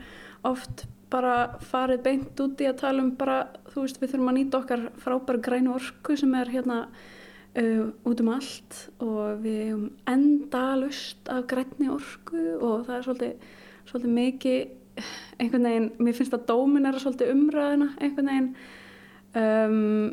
[0.47, 4.37] oft bara farið beint út í að tala um bara, þú veist, við þurfum að
[4.39, 9.85] nýta okkar frábæra grænu orku sem er hérna uh, út um allt og við um
[10.09, 13.49] enda lust af grænni orku og það er svolítið,
[13.91, 15.05] svolítið mikið
[15.37, 18.53] einhvern veginn, mér finnst að dómin er svolítið umræðina einhvern veginn
[19.37, 20.11] um,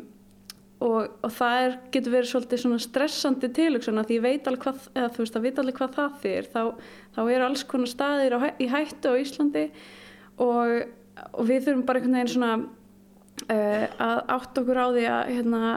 [0.79, 5.11] og, og það er, getur verið svolítið stressandi tilöksuna því ég veit alveg hvað, eða
[5.17, 6.61] veist að veit alveg hvað það þýr þá,
[7.15, 9.65] þá eru alls konar staðir á, í hættu á Íslandi
[10.39, 10.75] og,
[11.33, 15.73] og við þurfum bara einhvern veginn svona uh, að átt okkur á því að hérna,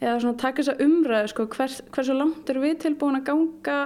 [0.00, 3.78] eða svona taka þessa umræðu sko, hvers, hversu langt eru við tilbúin að ganga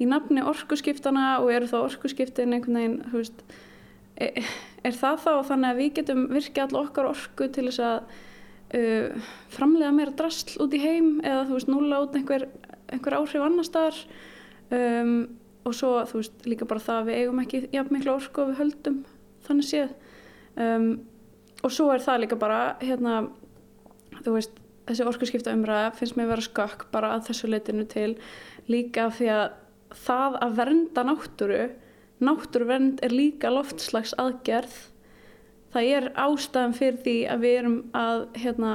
[0.00, 3.44] í nafni orkuskiptana og eru þá orkuskiptin einhvern veginn, veist
[4.16, 4.40] er,
[4.80, 8.18] er það þá þannig að við getum virkið allar okkar orku til þess að
[8.76, 12.46] uh, framlega meira drasl út í heim eða þú veist núla út einhver,
[12.90, 14.00] einhver áhrif annar staðar.
[14.70, 15.14] Um,
[15.66, 18.52] og svo þú veist líka bara það að við eigum ekki jafn miklu orku og
[18.52, 19.02] við höldum
[19.46, 19.94] þannig séð.
[20.56, 20.88] Um,
[21.60, 23.20] og svo er það líka bara hérna
[24.20, 24.56] þú veist
[24.88, 28.14] þessi orkuskipta umræða finnst mér vera skökk bara að þessu leitinu til.
[28.70, 29.46] Líka því að
[30.06, 31.62] það að vernda náttúru
[32.20, 34.74] náttúruvernd er líka loftslags aðgerð
[35.74, 38.72] það er ástæðan fyrir því að við erum að, hérna,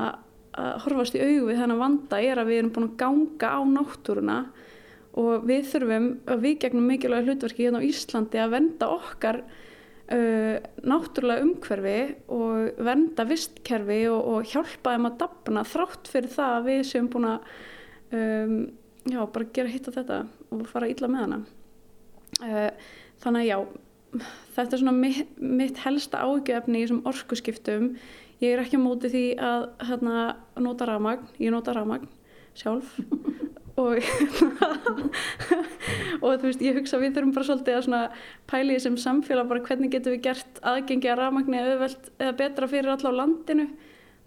[0.55, 3.59] að horfast í augu við þennan vanda er að við erum búin að ganga á
[3.71, 4.39] náttúruna
[5.19, 10.57] og við þurfum að við gegnum mikilvæg hlutverki hérna á Íslandi að venda okkar uh,
[10.83, 11.99] náttúrulega umhverfi
[12.35, 17.09] og venda vistkerfi og, og hjálpa þeim að dapna þrátt fyrir það að við séum
[17.11, 17.55] búin að
[18.15, 18.59] um,
[19.07, 21.41] já, bara gera hitt á þetta og fara illa með hana.
[22.43, 22.69] Uh,
[23.23, 23.59] þannig að já
[24.55, 27.89] þetta er svona mitt, mitt helsta ágjöfni í þessum orkuskiptum.
[28.43, 30.23] Ég er ekki á móti því að hérna,
[30.59, 32.09] nota rafmagn, ég nota rafmagn
[32.55, 32.97] sjálf.
[33.75, 33.99] Og
[36.23, 39.91] og þú veist, ég hugsa við þurfum bara svolítið að pæli þessum samfélag bara hvernig
[39.91, 43.65] getum við gert aðgengi að rafmagni eða, eða betra fyrir alla á landinu.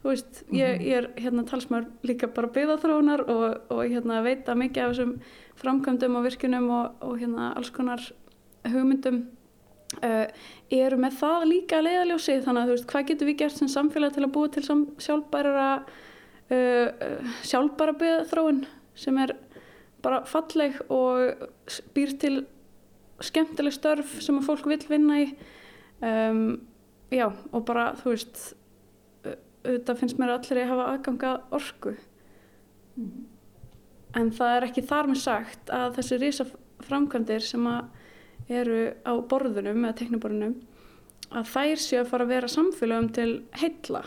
[0.03, 0.85] Þú veist, ég, mhm.
[0.85, 5.17] ég er hérna talsmaður líka bara byggðaþróunar og, og hérna veita mikið af þessum
[5.59, 8.05] framkvæmdum og virkunum og, og hérna alls konar
[8.69, 9.25] hugmyndum
[10.05, 10.27] Uh,
[10.69, 14.13] eru með það líka leiðaljósi þannig að þú veist hvað getur við gert sem samfélag
[14.13, 14.65] til að búa til
[15.01, 15.69] sjálfbæra
[16.53, 18.61] uh, sjálfbæra byggðaþróun
[18.99, 19.33] sem er
[20.05, 21.49] bara falleg og
[21.97, 22.35] býr til
[23.25, 25.27] skemmtileg störf sem að fólk vil vinna í?
[26.05, 26.45] Um,
[27.11, 28.43] já og bara þú veist
[29.25, 31.97] auðvitað finnst mér allir að hafa aðganga orku.
[32.99, 33.27] Mm.
[34.19, 36.47] en það er ekki þar með sagt að þessi rísa
[36.83, 37.98] framkvæmdir sem að
[38.49, 40.57] eru á borðunum eða tekniborðunum
[41.29, 43.31] að þær séu að fara að vera samfélagum til
[43.61, 44.03] heilla.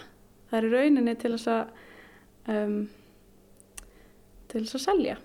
[0.49, 2.77] Það er í rauninni til þess að um,
[4.51, 5.17] til þess að selja.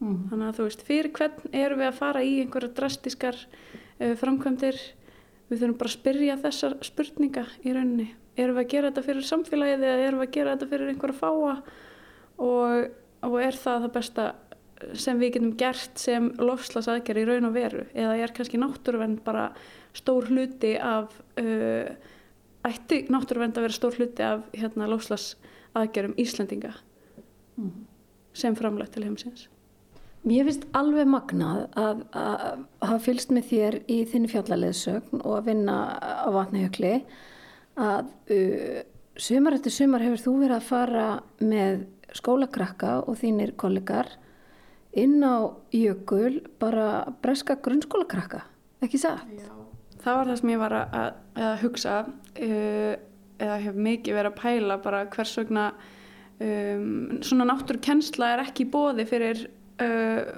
[0.00, 0.18] Mm.
[0.30, 4.80] Þannig að þú veist, fyrir hvern eru við að fara í einhverja drastískar uh, framkvæmdir
[5.50, 8.08] við þurfum bara að spyrja þessar spurninga í rauninni.
[8.34, 11.20] Erum við að gera þetta fyrir samfélagið eða erum við að gera þetta fyrir einhverja
[11.20, 11.54] fáa
[12.42, 12.88] og,
[13.28, 14.24] og er það það besta
[14.98, 19.48] sem við getum gert sem lofslasaðgerð í raun og veru eða er kannski náttúruvernd bara
[19.96, 21.88] stór hluti af uh,
[22.64, 26.72] ætti náttúruvernd að vera stór hluti af hérna, lofslasaðgerðum Íslandinga
[27.56, 27.74] mm.
[28.36, 29.48] sem framlegt til heimsins
[30.24, 35.50] Mér finnst alveg magnað að, að hafa fylst með þér í þinni fjallaleðsögn og að
[35.50, 36.94] vinna á vatnajökli
[37.76, 38.78] að uh,
[39.20, 41.08] sumar eftir sumar hefur þú verið að fara
[41.44, 44.14] með skólakrakka og þínir kollegar
[45.00, 48.44] inn á jökul bara breska grunnskólakrakka,
[48.84, 49.26] ekki satt?
[49.34, 49.50] Já.
[50.04, 52.94] Það var það sem ég var að, að hugsa uh,
[53.40, 55.68] eða hef mikið verið að pæla bara hvers vegna
[56.38, 59.46] um, svona náttúrkennsla er ekki bóði fyrir
[59.82, 60.34] uh,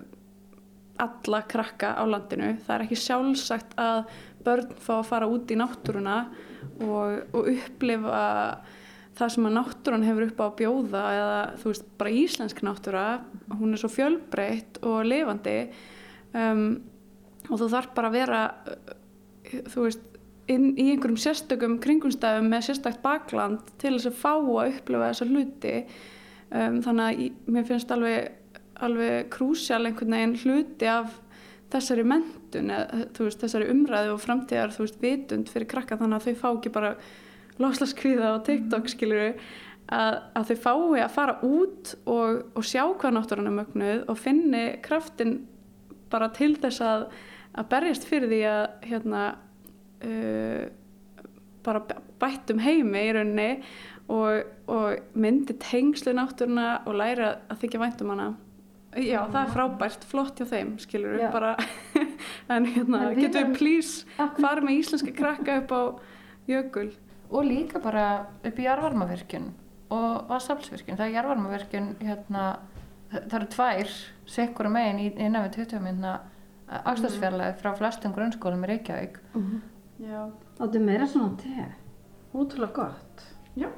[1.02, 2.54] alla krakka á landinu.
[2.64, 4.06] Það er ekki sjálfsagt að
[4.46, 6.20] börn fá að fara út í náttúruna
[6.86, 8.22] og, og upplifa
[9.16, 13.06] það sem að náttúran hefur upp á að bjóða eða þú veist bara íslensk náttúra
[13.56, 15.56] hún er svo fjölbreytt og lifandi
[16.36, 16.66] um,
[17.48, 18.42] og þú þarf bara að vera
[18.74, 18.94] uh,
[19.72, 20.04] þú veist
[20.52, 25.26] inn í einhverjum sérstökum kringumstæðum með sérstakt bakland til þess að fá að upplifa þessa
[25.26, 25.72] hluti.
[26.46, 28.28] Um, þannig að ég, mér finnst alveg
[28.84, 31.14] alveg krúsjál einhvern veginn hluti af
[31.72, 36.26] þessari mentun eða, veist, þessari umræðu og framtíðar þú veist vitund fyrir krakka þannig að
[36.26, 36.92] þau fá ekki bara
[37.62, 39.30] loslaskviða á TikTok skiluru
[39.92, 44.20] að, að þau fái að fara út og, og sjá hvað náttúrann er mögnuð og
[44.20, 45.38] finni kraftin
[46.12, 47.06] bara til þess að,
[47.56, 49.22] að berjast fyrir því að hérna
[50.06, 50.64] uh,
[51.66, 53.50] bara bættum heimi í rauninni
[54.12, 58.28] og, og myndi tengslu náttúruna og læra að þykja væntum hana.
[58.96, 61.50] Já, það er frábært, flott hjá þeim, skilur við bara,
[62.54, 64.06] en hérna, getur við please
[64.38, 65.82] fara með íslenska krakka upp á
[66.48, 66.86] jökul
[67.30, 68.06] og líka bara
[68.44, 69.52] upp í jarvarmavirkjun
[69.94, 72.46] og vassaflsvirkjun það er jarvarmavirkjun hérna,
[73.12, 73.94] það eru tvær
[74.36, 76.18] sekkur megin í, í nefn 20 minna
[76.66, 79.20] afstæðsfjarlæði frá flestum grunnskólum í Reykjavík.
[79.34, 79.60] Mm -hmm.
[80.10, 81.72] Já, áttu meira svona te.
[82.34, 83.22] Útrúlega gott.
[83.56, 83.70] Já.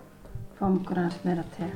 [0.59, 1.71] Fáum okkur aðeins meira te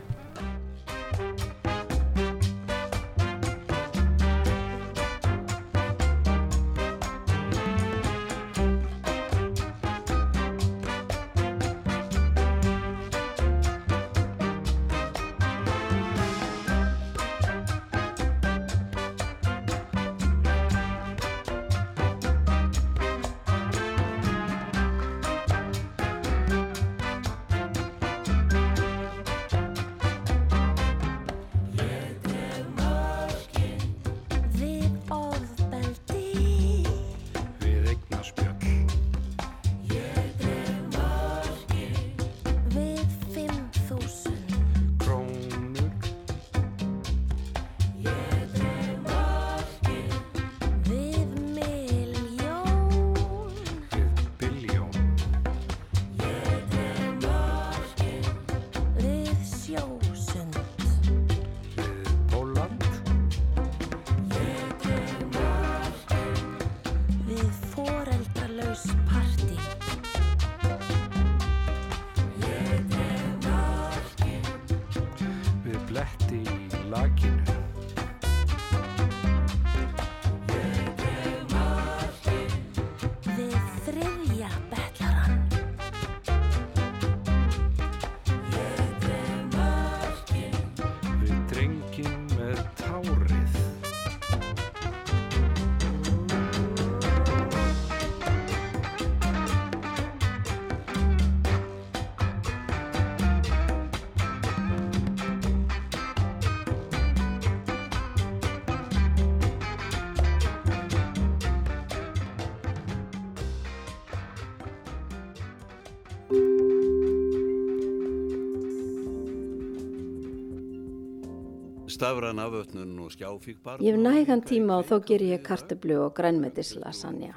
[122.03, 126.15] Stafran afötnun og skjáfík barn Ég hef nægan tíma og þó ger ég kartöflu og
[126.17, 127.31] grænmetis lasagna.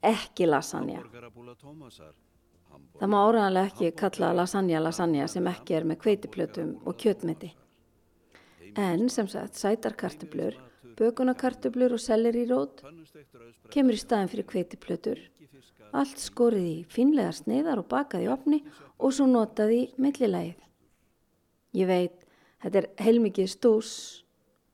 [0.00, 1.02] Ekki lasagna.
[2.96, 7.50] Það má áraðanlega ekki kalla lasagna lasagna sem ekki er með kveitiplötum og kjötmeti.
[8.76, 10.56] En sem sagt sætarkartöflur,
[10.96, 12.80] bökunarkartöflur og selleri rót
[13.68, 15.20] kemur í staðin fyrir kveitiplötur.
[15.92, 18.64] Allt skorið í fínlega sneiðar og bakað í opni
[18.96, 20.56] og svo notað í millilægið.
[21.76, 22.19] Ég veit,
[22.62, 23.92] þetta er heilmikið stús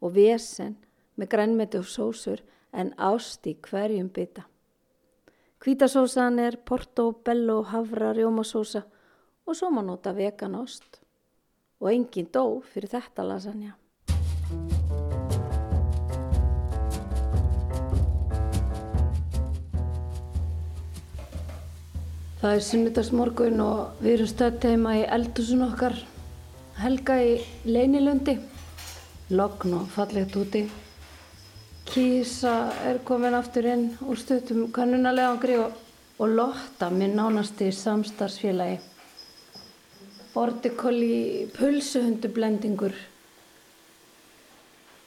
[0.03, 0.77] og vesen
[1.16, 2.42] með grænmeti og sósur
[2.77, 4.44] en ást í hverjum bytta.
[5.62, 8.85] Hvítasósan er porto, bello, havra, rjómasósa
[9.46, 11.01] og svo má nota veganost.
[11.81, 13.75] Og engin dó fyrir þetta lasagna.
[22.40, 25.96] Það er sunnudagsmorgun og við erum stödd heima í eldhúsun okkar.
[26.77, 28.35] Helga í Leinilundi.
[29.33, 30.61] Logn og fallegt úti.
[31.89, 32.51] Kísa
[32.85, 35.79] er komin aftur inn úr stuttum kannunalegangri og,
[36.21, 38.77] og Lotta, minn nánasti samstarfsfélagi.
[40.35, 42.93] Bordikolli pulsuhundublendingur.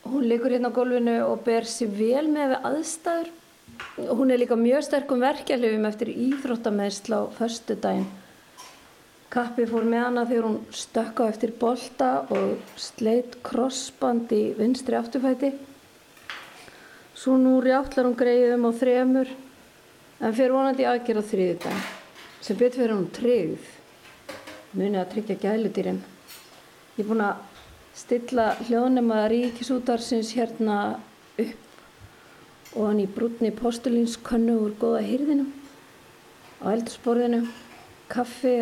[0.09, 3.29] Hún liggur hérna á gólfinu og ber sér vel með við aðstæður.
[4.09, 8.09] Hún er líka mjög sterkum verkeflifum eftir íþróttameðsla á förstu daginn.
[9.29, 15.51] Kappi fór með hana þegar hún stökka eftir bolta og sleitt krossband í vinstri afturfæti.
[17.13, 21.85] Svo nú rjáttlar hún greiðum á þremur en fyrir vonandi aðgerð á þriðudaginn
[22.41, 23.69] sem betur fyrir hún tryggð.
[24.73, 26.01] Munið að tryggja gæludýrin.
[26.97, 27.45] Ég er búin að
[27.99, 30.81] stilla hljóðnema ríkisútarsins hérna
[31.37, 35.53] upp og hann í brúnni postulínskönnu úr góða hýrðinum
[36.65, 37.45] á eldursporðinu,
[38.09, 38.57] kaffi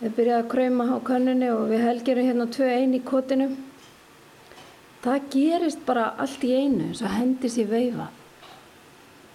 [0.00, 3.48] við byrjaði að krauma á könnunni og við helgerum hérna tvö einn í kotinu
[5.04, 8.08] það gerist bara allt í einu eins og hendis í veifa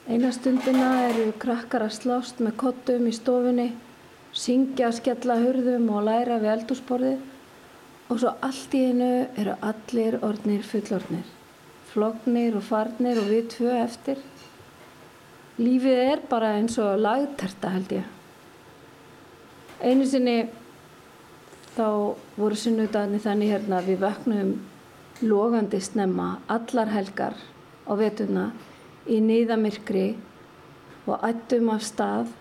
[0.10, 3.69] eina stundina eru krakkar að slást með kottum í stofunni
[4.36, 10.66] syngja, skella hurðum og læra við eldursporðið og svo allt í einu eru allir orðnir
[10.68, 11.34] fullorðnir
[11.95, 14.20] flognir og farnir og við tvö eftir.
[15.55, 18.09] Lífið er bara eins og lagterta held ég.
[19.86, 20.47] Einu sinni
[21.75, 24.47] þá voru sunnudagarnir þannig hérna við vöknum
[25.21, 27.38] logandi snemma allar helgar
[27.86, 28.47] á vetuna
[29.05, 30.07] í nýðamirkri
[31.05, 32.33] og ættum af stað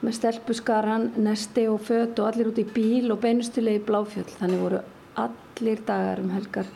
[0.00, 4.32] með stelpuskaran, nesti og fött og allir út í bíl og beinustulegi bláfjöld.
[4.40, 4.82] Þannig voru
[5.20, 6.74] allir dagar um helgar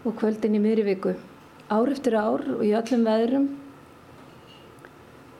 [0.00, 1.18] og kvöldin í miðri viku.
[1.68, 3.48] Ár eftir ár og í öllum veðrum.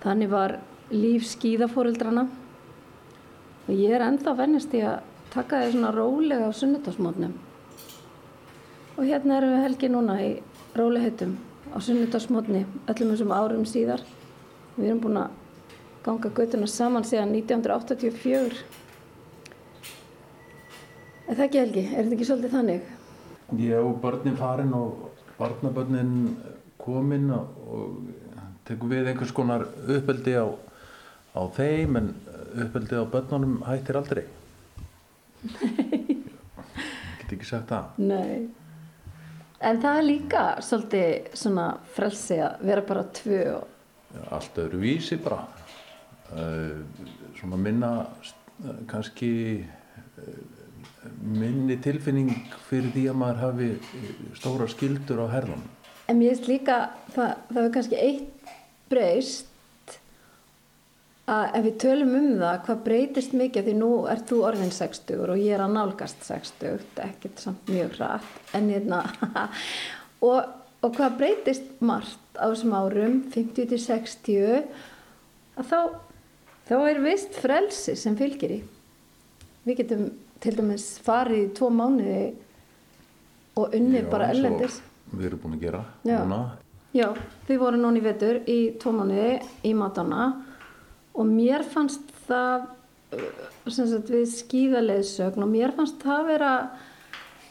[0.05, 0.61] Þannig var
[0.93, 2.29] líf skíðafóreldrana
[3.67, 5.03] og ég er ennþá vennist í að
[5.35, 7.35] taka þér svona rólega á sunnudagsmótnum.
[8.97, 10.31] Og hérna erum við helgi núna í
[10.79, 11.35] róliheitum
[11.75, 14.05] á sunnudagsmótni öllum þessum árum síðar.
[14.77, 15.35] Við erum búin að
[16.07, 18.63] ganga göttuna saman síðan 1984.
[21.27, 21.85] Er það ekki helgi?
[21.91, 22.93] Er þetta ekki svolítið þannig?
[23.59, 26.15] Já, börnin farin og barnabörnin
[26.79, 30.47] komin og, og tekum við einhvers konar uppeldi á,
[31.35, 32.13] á þeim en
[32.65, 34.25] uppeldi á börnunum hættir aldrei.
[35.47, 36.17] Nei.
[37.21, 38.01] Get ekki sagt það.
[38.03, 38.47] Nei.
[39.67, 43.73] En það er líka svolítið svona frelsi að vera bara tvö og
[44.31, 45.43] allt öðru vísi bara
[46.33, 46.83] uh,
[47.37, 49.33] svona minna uh, kannski
[49.63, 50.37] uh,
[51.23, 52.33] minni tilfinning
[52.69, 53.71] fyrir því að maður hafi
[54.39, 55.73] stóra skildur á herðunum
[56.07, 56.75] En mér finnst líka,
[57.17, 58.51] það, það er kannski eitt
[58.91, 59.49] breyst
[61.27, 65.25] að ef við tölum um það, hvað breytist mikið, því nú ert þú orðin 60
[65.25, 69.01] og ég er að nálgast 60, ekkert samt mjög hratt, en hérna,
[70.29, 70.53] og,
[70.87, 74.63] og hvað breytist margt á þessum árum, 50 til 60,
[75.59, 75.81] að þá,
[76.71, 78.63] þá er vist frelsi sem fylgir í.
[79.67, 80.09] Við getum
[80.45, 82.27] til dæmis farið í tvo mánuði
[83.57, 84.79] og unnið Já, bara ellendis.
[85.11, 86.21] við erum búin að gera Já.
[86.97, 87.09] Já,
[87.49, 90.29] við vorum núna í vetur í tvo mánuði í Madonna
[91.17, 92.67] og mér fannst það
[93.17, 96.51] uh, sem sagt við skíðaleðsögn og mér fannst það vera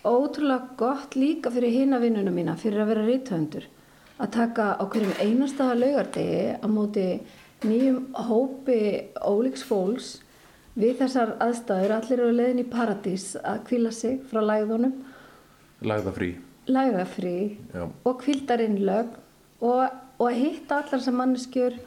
[0.05, 3.65] ótrúlega gott líka fyrir hina vinnunum mína, fyrir að vera reythöndur
[4.21, 7.07] að taka á hverjum einasta laugardegi á móti
[7.65, 8.79] nýjum hópi
[9.25, 10.13] ólíks fólks
[10.75, 14.97] við þessar aðstæður, allir eru leiðin í paradís að kvíla sig frá lægðunum.
[15.87, 16.33] Lagða frí
[16.65, 17.85] lægðafrí Já.
[18.03, 19.11] og kvildarinnlög
[19.61, 21.77] og, og að hitta allar sem manneskjur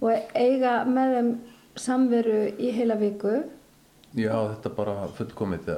[0.00, 1.30] og eiga með þeim
[1.78, 3.36] samveru í heila viku
[4.16, 5.68] Já, þetta bara fullkomið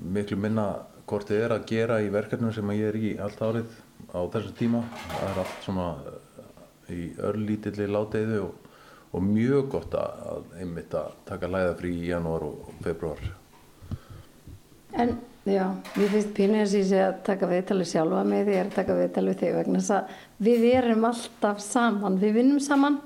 [0.00, 0.68] miklu minna
[1.04, 3.74] hvort þið er að gera í verkefnum sem ég er í allt árið
[4.14, 4.80] á þessum tíma.
[5.10, 8.72] Það er allt svona eh, í örlítilli ládeiðu og,
[9.12, 13.22] og mjög gott að, einmitt að taka læðafrí í janúar og februar.
[14.94, 18.58] en já, mér finnst pínu eins og ég sé að taka viðtalið sjálfa mig því
[18.60, 20.12] að taka viðtalið þig vegna þess að
[20.46, 23.00] við erum alltaf saman, við vinnum saman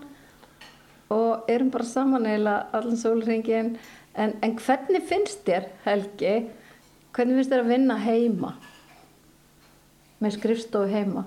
[1.14, 3.74] og erum bara saman eiginlega allan sólringin
[4.14, 6.34] en, en hvernig finnst þér Helgi
[7.18, 8.52] hvernig finnst þér að vinna heima?
[10.22, 11.24] Með skrifstofu heima?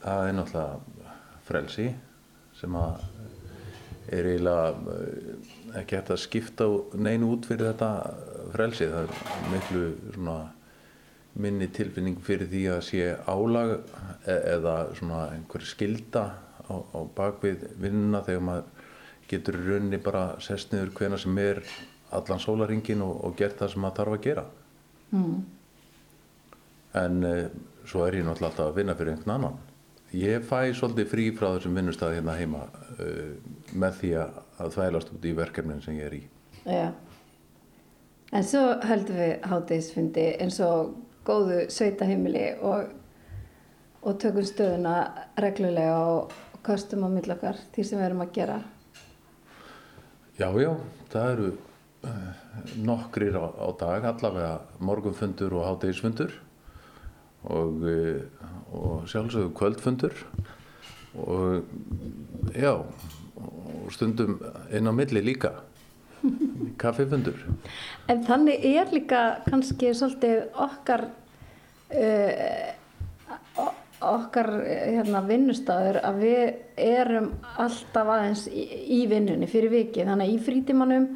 [0.00, 1.06] Það er náttúrulega
[1.48, 1.88] frelsi
[2.58, 3.02] sem að
[4.08, 5.32] er eiginlega eh,
[5.82, 7.90] ekki hægt að skipta neinu út fyrir þetta
[8.54, 8.88] frelsi.
[8.88, 9.82] Það er miklu
[10.14, 10.38] svona
[11.38, 13.74] minni tilfinning fyrir því að sé álag
[14.24, 14.78] e- eða
[15.34, 16.24] einhver skilda
[16.68, 18.86] á, á bakvið vinnuna þegar maður
[19.28, 21.62] getur í rauninni bara sest niður hvena sem er
[22.16, 24.44] allan sólaringin og, og gert það sem maður þarf að gera.
[25.10, 25.38] mm.
[26.98, 27.42] En uh,
[27.84, 29.58] svo er ég náttúrulega alltaf að vinna fyrir einhvern annan.
[30.16, 33.34] Ég fæ svolítið frí frá þessum vinnustæði hérna heima uh,
[33.76, 36.22] með því að, að þvælast út í verkefnin sem ég er í.
[36.64, 36.88] Já.
[38.32, 40.96] En svo höldum við hátegisfundi eins og
[41.28, 42.90] góðu sveitaheimili og,
[44.04, 44.96] og tökum stöðuna
[45.40, 48.58] reglulega og, og kostum á millokar því sem við erum að gera.
[50.38, 50.70] Já, já,
[51.12, 51.48] það eru
[52.06, 52.28] uh,
[52.82, 54.52] nokkrir á, á dag, allavega
[54.82, 56.34] morgunfundur og hátegisfundur
[57.48, 58.22] og, uh,
[58.74, 60.14] og sjálfsögðu kvöldfundur
[61.18, 61.64] og
[62.54, 64.38] já, og stundum
[64.74, 65.54] inn á milli líka,
[66.82, 67.38] kaffifundur.
[68.10, 72.77] En þannig er líka kannski svolítið okkar uh,
[74.04, 76.42] okkar hérna, vinnustæður að við
[76.82, 78.64] erum alltaf aðeins í,
[78.98, 81.08] í vinnunni fyrir viki þannig að í frítímanum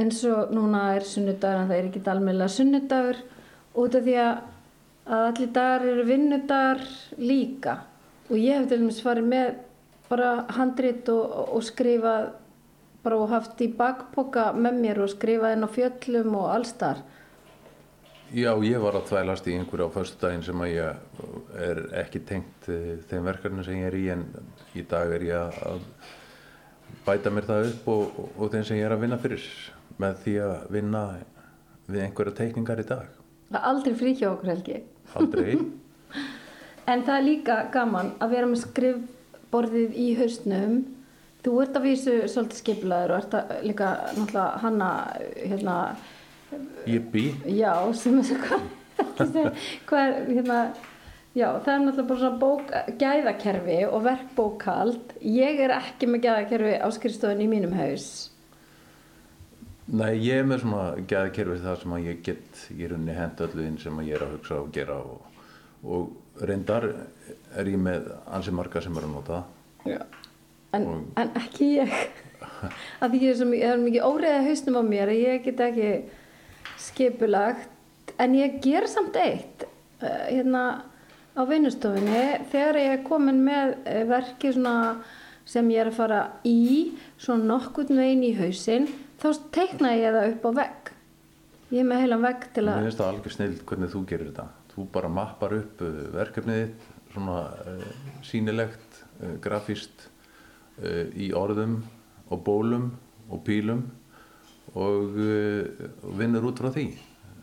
[0.00, 3.20] eins og núna er sunnudagur en það er ekki almennilega sunnudagur
[3.80, 4.42] út af því að,
[5.20, 6.84] allir dagar eru vinnudagar
[7.18, 7.76] líka.
[8.30, 9.48] Og ég hef til dæmis farið með
[10.10, 12.30] bara handrit og, og skrifað
[13.04, 17.00] bara og haft í bakpoka með mér og skrifað inn á fjöllum og allstar
[18.30, 22.68] Já, ég var að þvælast í einhverju á föstudaginn sem að ég er ekki tengt
[22.70, 24.22] eh, þeim verkefni sem ég er í en
[24.78, 25.82] í dag er ég að-
[27.06, 29.48] bæta mér það upp og, og, þeim sem ég er að vinna fyrir
[30.00, 31.02] með því að vinna
[31.90, 33.08] við einhverja teikningar í dag.
[33.50, 34.80] Það er aldrei frí hjá okkur Helgi.
[35.18, 35.58] Aldrei.
[36.90, 40.78] En það er líka gaman að vera með skrifborðið í hausnum.
[41.44, 44.88] Þú ert að vísu svolítið skiplaður og ert að líka náttúrulega hanna
[45.36, 45.76] hérna,
[46.86, 47.24] Jippi.
[47.46, 48.38] já, sem er svo
[49.88, 50.58] hvað, er hérna,
[51.34, 55.14] já, það er náttúrulega bara svona bók, gæðakerfi og verkbókald.
[55.24, 58.10] Ég er ekki með gæðakerfi á skrifstofun í mínum haus.
[59.90, 63.66] Nei, ég er með svona gæðakerfi það sem að ég get í rauninni hent öllu
[63.66, 65.44] inn sem að ég er að hugsa og gera og,
[65.82, 66.86] og reyndar
[67.58, 69.42] er ég með ansi marga sem er að nota.
[69.88, 70.00] Já.
[70.76, 70.86] En,
[71.18, 71.94] en ekki ég
[73.02, 75.90] að því ég er svo mikið, er óreiða hausnum á mér að ég get ekki
[76.78, 80.64] skipulagt en ég ger samt eitt uh, hérna
[81.34, 85.00] á vinnustofinni þegar ég er komin með uh, verki svona
[85.50, 88.88] sem ég er að fara í svona nokkurn veginn í hausinn
[89.20, 90.92] þá teikna ég það upp á vegg.
[91.70, 94.30] Ég er með heilan vegg til Mér að finnst það alveg snill hvernig þú gerir
[94.30, 94.46] þetta.
[94.70, 97.86] þú bara mappar upp uh, verkefnið þitt svona uh,
[98.26, 100.06] sýnilegt, uh, grafíst
[100.82, 101.80] uh, í orðum
[102.30, 102.90] og bólum
[103.30, 103.84] og pílum
[104.74, 106.86] og uh, og vinnur út frá því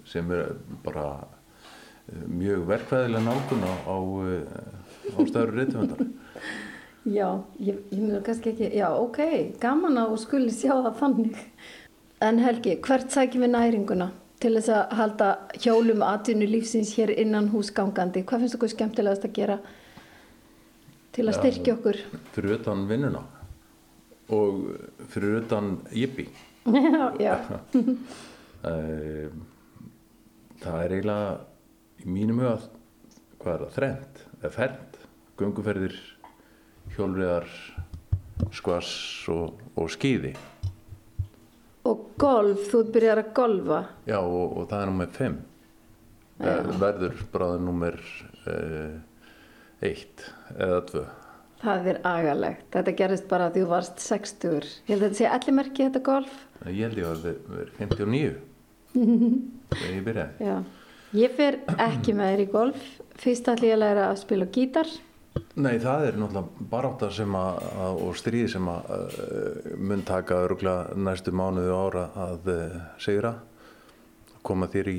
[0.07, 0.53] sem er
[0.85, 6.07] bara uh, mjög verkvæðilega nálgun á, á, uh, á stöður reytumöndar.
[7.07, 7.27] Já,
[7.63, 9.19] ég, ég myndi kannski ekki, já, ok,
[9.63, 11.43] gaman að skuli sjá það þannig.
[12.27, 14.09] En Helgi, hvert sækjum við næringuna
[14.41, 18.25] til þess að halda hjólum atvinnu lífsins hér innan húsgangandi?
[18.27, 19.57] Hvað finnst okkur skemmtilegast að gera
[21.15, 22.01] til að Já, styrkja okkur?
[22.35, 23.23] Fyrir utan vinnuna
[24.33, 24.59] og
[25.13, 26.27] fyrir utan jippi.
[26.67, 27.35] Já, já.
[28.67, 29.29] Eh,
[30.63, 31.33] það er eiginlega
[32.03, 32.55] í mínum huga
[33.41, 34.97] hvað er það, þrend eða fernd,
[35.39, 35.97] gönguferðir
[36.95, 37.47] hjólriðar
[38.53, 38.91] skvass
[39.33, 40.33] og, og skýði
[41.87, 43.77] Og golf, þú ert byrjar að golfa.
[44.09, 45.37] já og, og það er nummer 5
[46.37, 46.51] Já.
[46.81, 47.95] verður bráður nummer
[48.49, 48.97] uh,
[49.85, 51.05] 1 eða 2
[51.57, 52.65] Það er agalegt.
[52.69, 54.67] Þetta gerist bara því þú varst 60.
[54.85, 56.35] Ég held að þetta sé allimerki þetta golf.
[56.65, 58.35] Ég held ég að verður 59
[58.93, 60.55] þegar ég byrjaði Já.
[61.17, 62.87] Ég fer ekki með þér í golf.
[63.17, 64.89] Fyrst ætlum ég að læra að spila gítar.
[65.57, 70.41] Nei, það er náttúrulega barátta sem að, að, og stríð sem að uh, mun taka
[70.47, 73.31] öruglega næstu mánuði og ára að uh, segra
[74.47, 74.97] koma þér í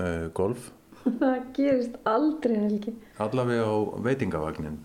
[0.00, 0.70] uh, golf
[1.20, 2.94] Það gerist aldrei, Helgi.
[3.22, 3.76] allavega á
[4.08, 4.78] veitingavagnin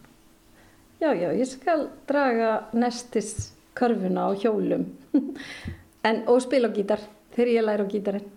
[1.01, 4.89] Já, já, ég skal draga nestis körfuna á hjólum
[6.03, 7.03] en, og spila á gítar
[7.35, 8.29] þegar ég læra á gítarinn.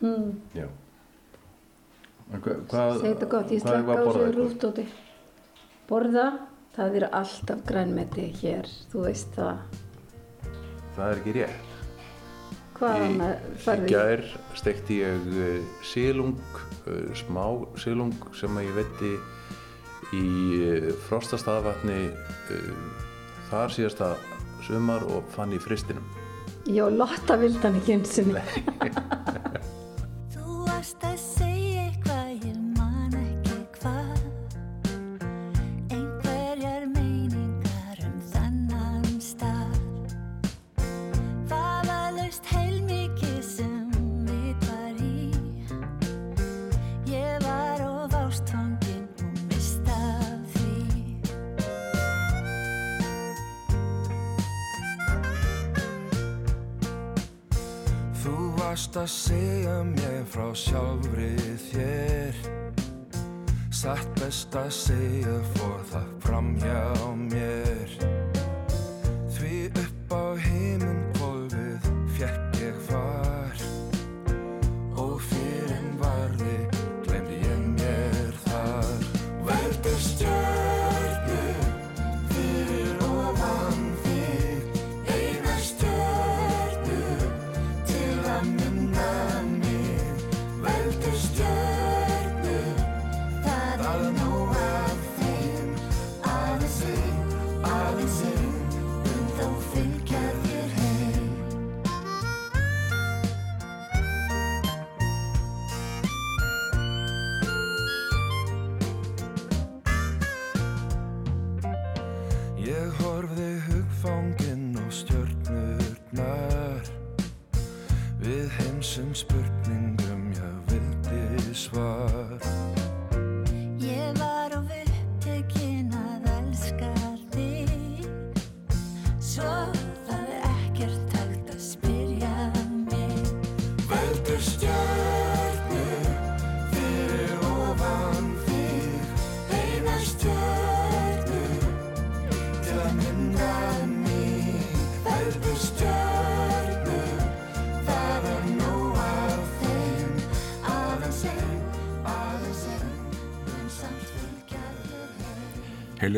[0.00, 0.30] Hmm.
[0.56, 0.68] Já
[2.38, 4.84] hvað, þetta er að á borða rúftóti.
[5.90, 6.26] Borða,
[6.76, 9.64] það er alltaf grænmeti hér, þú veist það.
[10.94, 11.66] Það er ekki rétt
[12.80, 13.90] Hvað Í, annað í farði?
[13.92, 14.22] gær
[14.56, 15.50] stekti ég uh,
[15.84, 16.40] silung
[16.88, 17.44] uh, smá
[17.80, 19.12] silung sem að ég vetti
[20.16, 20.24] í
[21.06, 23.04] frostastaðvatni uh,
[23.50, 24.10] þar síðasta
[24.66, 26.08] sumar og fann í fristinum
[26.70, 28.28] Já, Lotta vildi hann ekki eins og
[30.30, 31.49] Þú
[58.70, 61.32] varst að segja mér frá sjálfri
[61.72, 62.36] þér.
[63.74, 66.84] Satt best að segja fór það fram hjá
[67.18, 67.96] mér.
[69.34, 71.02] Því upp á heiminn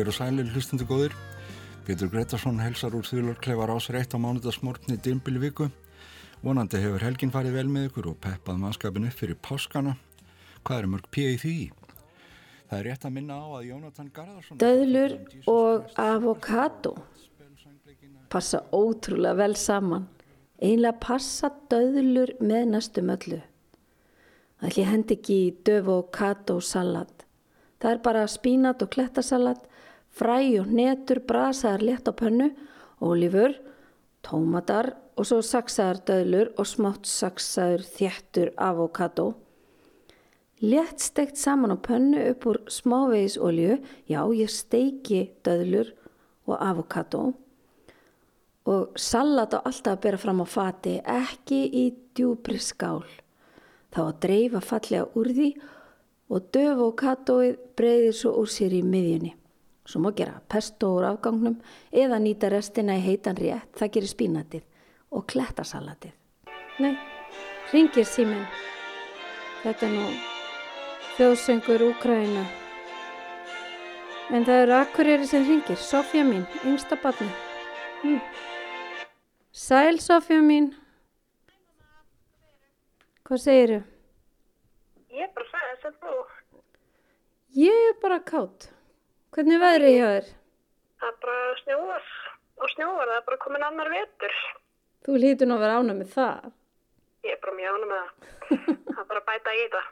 [0.03, 1.13] Heilir og sælir hlustundu góðir.
[1.87, 5.69] Pétur Gretarsson helsar úr þjóðlörklefa rásar eitt á mánudagsmórni dimbil viku.
[6.43, 9.93] Vonandi hefur helgin farið vel með ykkur og peppað mannskapin upp fyrir páskana.
[10.67, 11.55] Hvað er mörg pía í því?
[12.67, 14.59] Það er rétt að minna á að Jónatan Garðarsson...
[14.59, 16.95] Döðlur og avokado
[18.27, 20.09] passa ótrúlega vel saman.
[20.59, 23.39] Einlega passa döðlur með næstum öllu.
[24.59, 27.23] Það ætli ég hendi ekki döf og kato salat.
[27.79, 29.69] Það er bara spínat og klettasalat,
[30.13, 32.51] fræ og netur, brasaðar létt á pönnu,
[33.01, 33.57] ólífur,
[34.23, 39.33] tómatar og svo saksaðar döðlur og smátt saksaður þjættur avokado.
[40.63, 45.91] létt steikt saman á pönnu upp úr smávegis olju, já ég steiki döðlur
[46.47, 47.33] og avokado
[48.65, 51.85] og salat á alltaf að bera fram á fati, ekki í
[52.15, 53.03] djúbri skál.
[53.91, 55.49] Þá að dreifa fallega úr því
[56.31, 59.33] og döf og katóið breyðir svo úr sér í miðjunni.
[59.85, 61.57] Svo má gera pesto úr afgangnum
[61.91, 64.63] eða nýta restina í heitan rétt, það gerir spínatið
[65.11, 66.13] og klettasalatið.
[66.79, 66.95] Nei,
[67.73, 68.45] ringir síminn.
[69.63, 70.05] Þetta er nú
[71.17, 72.45] þjóðsöngur Úkraina.
[74.33, 77.27] En það eru akkurýri sem ringir, Sofja mín, yngsta barni.
[78.01, 78.21] Hm.
[79.51, 80.71] Sæl, Sofja mín.
[83.27, 83.81] Hvað segiru?
[85.13, 86.15] Ég er bara sæl sem þú.
[87.61, 88.71] Ég er bara kátt.
[89.33, 90.27] Hvernig er veðrið hjá þér?
[91.01, 92.09] Það er bara snjóar
[92.61, 94.35] og snjóar, það er bara komin annar vetur.
[95.07, 96.51] Þú lítur nú að vera ána með það.
[97.25, 98.27] Ég er bara mjög ánum með það.
[98.93, 99.89] það er bara bæta í það.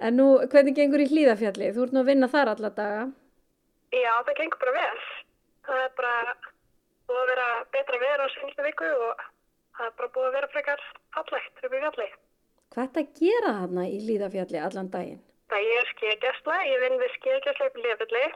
[0.00, 1.70] En nú, hvernig gengur í hlýðafjalli?
[1.76, 3.06] Þú ert nú að vinna þar alla daga.
[3.92, 5.06] Já, það gengur bara vel.
[5.68, 6.36] Það er bara
[7.10, 9.24] búið að vera betra veður á senstu viku og
[9.76, 10.86] það er bara búið að vera frekar
[11.18, 12.12] fallegt upp í fjalli.
[12.72, 15.26] Hvað ert að gera þarna í hlýðafjalli allan daginn?
[15.50, 18.26] Það ég er skíðgæsla, ég vinn við skíðgæsla upp í Hlefjalli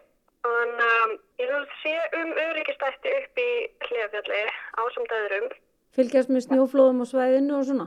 [0.45, 3.51] og um, ég vil sé um öryggistætti upp í
[3.87, 5.53] Hlefjalli á samt öðrum.
[5.95, 7.87] Fylgjast með snjóflóðum á svæðinu og svona?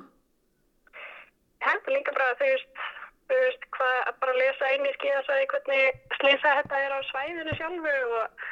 [1.59, 2.51] Ég heldur líka bara að þú
[3.33, 7.97] veist, hvað, að bara lesa inn í skíðasvæði hvernig slýsa þetta er á svæðinu sjálfu
[8.21, 8.47] og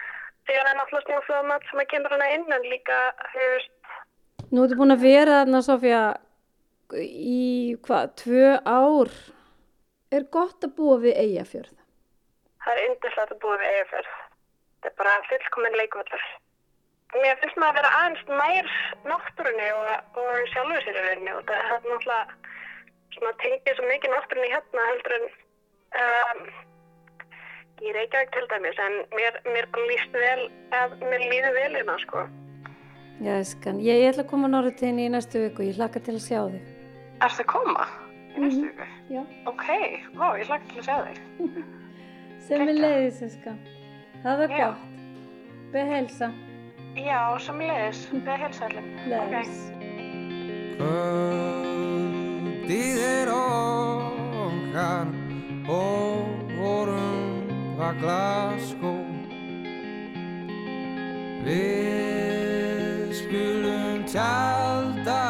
[0.49, 2.99] þegar það er náttúrulega snjóflóðum sem að kemur hana inn en líka,
[3.32, 3.71] þú veist,
[4.51, 6.01] Nú ertu búin að vera þarna, Sofja,
[7.01, 9.09] í hvað, tvö ár?
[10.14, 11.86] Er gott að búa við Eyjafjörð?
[12.66, 14.12] það er yndislegt að búa við eigafjörð.
[14.76, 16.28] Þetta er bara fullkominn leikvöldur.
[17.16, 18.70] Mér finnst maður að vera aðeins nær
[19.08, 19.89] náttúrunni og,
[20.20, 22.22] og sjálfur sér í rauninni og það er náttúrulega
[23.16, 25.28] svona tengið svo mikið náttúrunni hérna heldur en
[26.01, 26.41] um,
[27.86, 30.47] í Reykjavík til dæmis en mér, mér bara líst vel
[30.82, 32.26] að mér líður vel hérna sko.
[33.24, 33.80] Já, skan.
[33.80, 35.70] Ég, ég ætla að koma norður til henni í næstu viku.
[35.70, 36.74] Ég hlakka til að sjá þig.
[37.24, 37.86] Ertu að koma?
[38.36, 38.86] Í næstu viku?
[39.13, 39.21] Já.
[39.47, 39.65] Ok,
[40.17, 41.17] vá, ég hlakka til að sjá þig.
[42.47, 43.59] Sem við leiðis, skan.
[44.23, 44.57] Það er Já.
[44.65, 44.81] gott.
[45.73, 46.27] Behelsa.
[46.95, 48.86] Já, sem leiðis, við helsa allir.
[49.11, 49.55] Leiðis.
[50.75, 52.27] Kvöldið
[53.07, 55.07] er okkar
[55.71, 56.25] og
[56.59, 57.47] vorum
[57.81, 58.93] að glaskó
[61.45, 65.23] Við skulum tjalda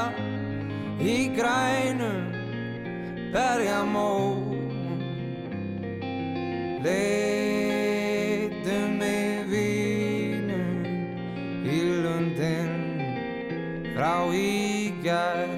[1.03, 2.34] í grænum
[3.35, 4.39] berjamó
[6.85, 10.85] Leitum við vínum
[11.67, 12.71] í lundin
[13.91, 15.51] frá í gær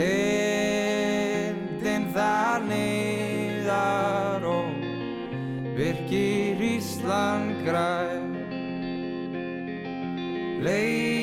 [0.00, 4.72] Lindin þar niðar og
[5.76, 8.32] virkir Ísland græn
[10.64, 11.13] Leikur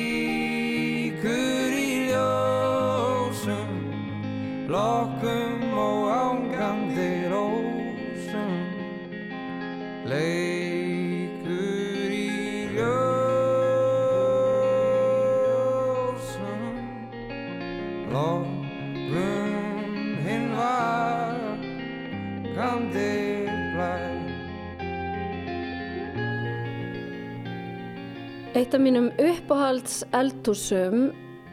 [28.72, 31.10] Eitt af mínum uppáhalds eldhúsum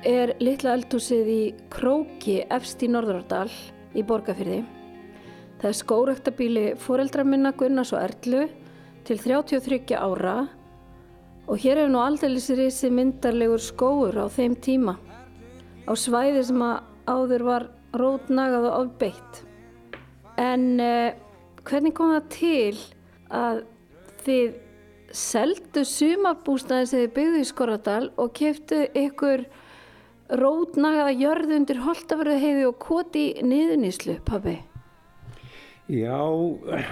[0.08, 3.50] er litla eldhúsið í Króki efst í Norðurárdal
[3.92, 4.62] í Borgafyrði.
[5.60, 8.46] Það er skórektabíli foreldra minna Gunnars og Erlu
[9.04, 10.46] til 33 ára
[11.44, 16.80] og hér hefur nú aldrei risi myndarlegur skóur á þeim tíma á svæði sem að
[17.04, 17.68] áður var
[18.00, 19.44] rótnagað og ofbeitt.
[20.40, 21.12] En uh,
[21.68, 22.80] hvernig kom það til
[23.28, 23.64] að
[24.24, 24.58] þið
[25.16, 29.46] seldu sumabústaði sem þið byggðu í Skorradal og keftu ykkur
[30.30, 34.60] rótnagaða jörð undir holtaförðu heiði og koti niðuníslu, pabbi?
[35.90, 36.22] Já,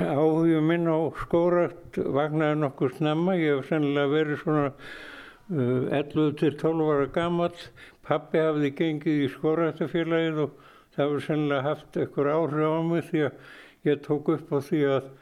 [0.02, 3.36] áhuga minn á skórakt vagnaði nokkuð snemma.
[3.38, 7.60] Ég hef sennilega verið svona uh, 11 til 12 ára gamall.
[8.08, 10.58] Pappi hafði gengið í skóraktafélagið og
[10.96, 13.54] það hefur sennilega haft eitthvað áhrif á mig því að
[13.92, 15.14] ég tók upp á því að,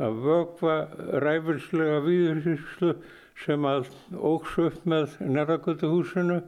[0.00, 0.76] að vögva
[1.22, 2.94] ræfilslega viðursýslu
[3.42, 6.38] sem að óks upp með næragötuhúsinu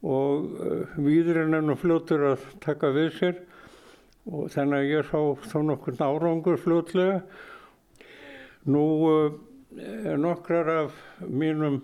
[0.00, 3.38] og uh, viðurinn er nú fljótur að taka við sér
[4.30, 7.22] og þannig að ég sá þá nokkur árangur fljótlega.
[8.68, 9.38] Nú uh,
[10.20, 11.80] nokkrar af mínum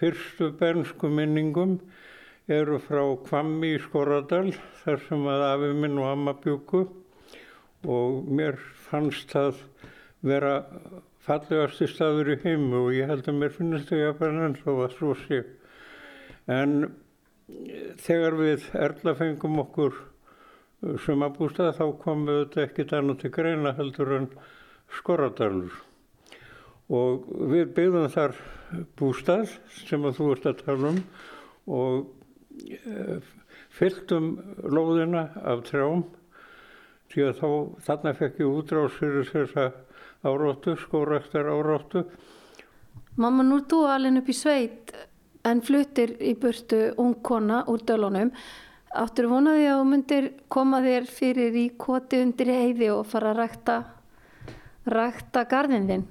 [0.00, 1.78] fyrstu bernsku minningum
[2.50, 4.48] eru frá Kvammi í Skoradal
[4.82, 6.86] þar sem að afi minn og amma bjúku
[7.88, 8.58] og mér
[8.88, 9.62] fannst það
[10.26, 10.54] vera
[11.24, 14.70] fallegasti staður í heimu og ég held að mér finnst þau að vera enn þó
[14.74, 15.42] að svo sé.
[16.50, 19.98] En eh, þegar við erla fengum okkur
[21.04, 24.30] sumabústað þá komum við þetta ekkit annað til greina heldur en
[24.90, 25.74] Skoradalur.
[26.90, 28.38] Og við byggðum þar
[28.98, 29.52] bústað
[29.84, 31.02] sem að þú ert að tala um
[31.70, 32.08] og
[32.66, 33.20] e,
[33.76, 34.32] fylltum
[34.66, 36.02] lóðina af trjám
[37.10, 37.48] því að þá
[37.86, 39.70] þarna fekk ég útrás fyrir þessa
[40.26, 42.04] áróttu, skóraktar áróttu.
[43.20, 44.92] Mamma, nú er þú alveg upp í sveit
[45.48, 48.30] en fluttir í burtu ung kona úr dölunum.
[48.90, 53.42] Áttur vonaði að þú myndir koma þér fyrir í koti undir heiði og fara að
[53.44, 53.76] rækta,
[54.90, 56.08] rækta garðin þinn?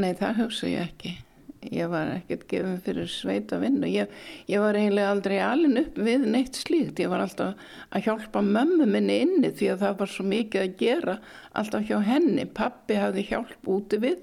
[0.00, 1.16] Nei, það hugsa ég ekki.
[1.60, 3.88] Ég var ekkert gefin fyrir sveit að vinna.
[3.90, 4.08] Ég,
[4.48, 7.02] ég var eiginlega aldrei alin upp við neitt slíkt.
[7.02, 7.60] Ég var alltaf
[7.92, 11.16] að hjálpa mömmu minni inni því að það var svo mikið að gera
[11.60, 12.46] alltaf hjá henni.
[12.48, 14.22] Pappi hafði hjálp úti við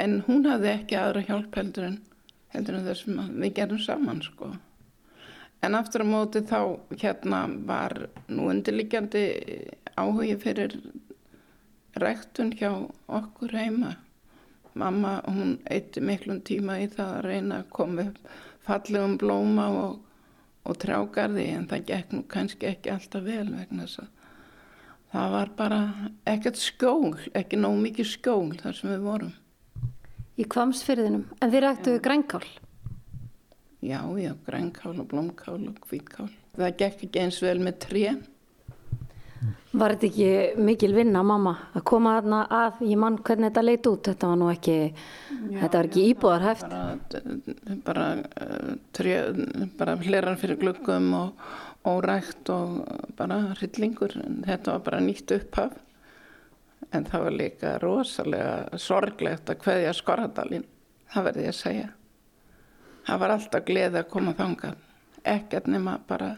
[0.00, 1.98] en hún hafði ekki aðra hjálp heldur en,
[2.56, 4.54] heldur en þessum við gerum saman sko.
[5.64, 6.58] En aftur á móti þá
[7.00, 9.26] hérna var nú undirliggjandi
[10.00, 10.78] áhugi fyrir
[12.00, 12.72] ræktun hjá
[13.06, 13.94] okkur heima.
[14.74, 18.34] Mamma hún eitti miklum tíma í það að reyna að koma upp
[18.66, 20.00] fallegum blóma og,
[20.64, 24.12] og trjágarði en það gekk nú kannski ekki alltaf vel vegna þess að
[25.14, 25.80] það var bara
[26.26, 29.34] ekkert skjól, ekki nóg mikið skjól þar sem við vorum.
[30.34, 32.46] Í kvamsfyrðinum, en þið ræktuðu grænkál?
[33.84, 36.32] Já, já, grænkál og blómkál og hvítkál.
[36.56, 38.04] Það gekk ekki eins vel með tré.
[39.74, 43.88] Var þetta ekki mikil vinna, mamma, að koma þarna að, ég mann hvernig þetta leit
[43.90, 46.68] út, þetta var nú ekki, Já, þetta var ekki íbúðarhæft.
[46.70, 48.04] Bara, bara,
[48.44, 49.16] uh, tré,
[49.80, 51.42] bara hleran fyrir glöggum og,
[51.90, 52.78] og rækt og
[53.18, 54.14] bara hryllingur,
[54.46, 55.74] þetta var bara nýtt upphaf.
[56.94, 60.66] En það var líka rosalega sorglegt að hveðja skorradalinn,
[61.10, 61.92] það verði ég að segja.
[63.04, 64.90] Það var alltaf gleði að koma þangað,
[65.34, 66.36] ekkert nema bara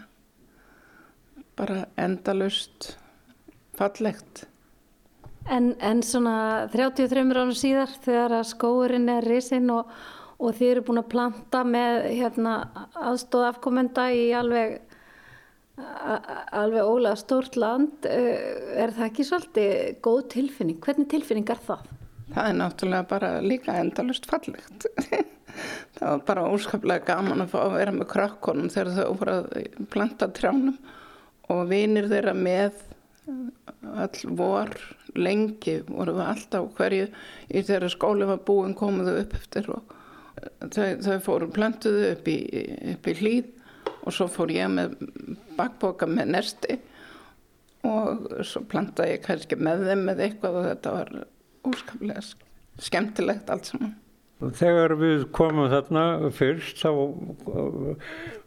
[1.57, 2.97] bara endalust
[3.77, 4.47] fallegt.
[5.47, 9.93] En, en svona 33 ára síðar þegar að skóurinn er risinn og,
[10.43, 12.57] og þið eru búin að planta með hérna,
[12.99, 14.81] aðstóð afkomenda í alveg,
[15.77, 20.83] alveg ólega stórt land, er það ekki svolítið góð tilfinning?
[20.83, 21.87] Hvernig tilfinning er það?
[22.35, 24.89] Það er náttúrulega bara líka endalust fallegt.
[25.97, 29.85] það var bara óskaplega gaman að fá að vera með krakkonum þegar þau voru að
[29.95, 30.79] planta trjánum
[31.53, 32.82] og vinir þeirra með
[33.97, 34.72] all vor
[35.16, 37.07] lengi voru við alltaf hverju
[37.49, 39.94] í þeirra skóli var búin komuðu upp eftir og
[40.70, 42.38] þau, þau fóru plantuðu upp í,
[42.94, 43.53] upp í hlýð
[44.07, 44.97] og svo fór ég með
[45.59, 46.78] bakboka með nersti
[47.86, 51.14] og svo plantaði ég kannski með þeim með eitthvað og þetta var
[51.66, 52.22] úrskaplega
[52.86, 53.94] skemmtilegt allt saman.
[54.37, 56.91] Þegar við komum þarna fyrst þá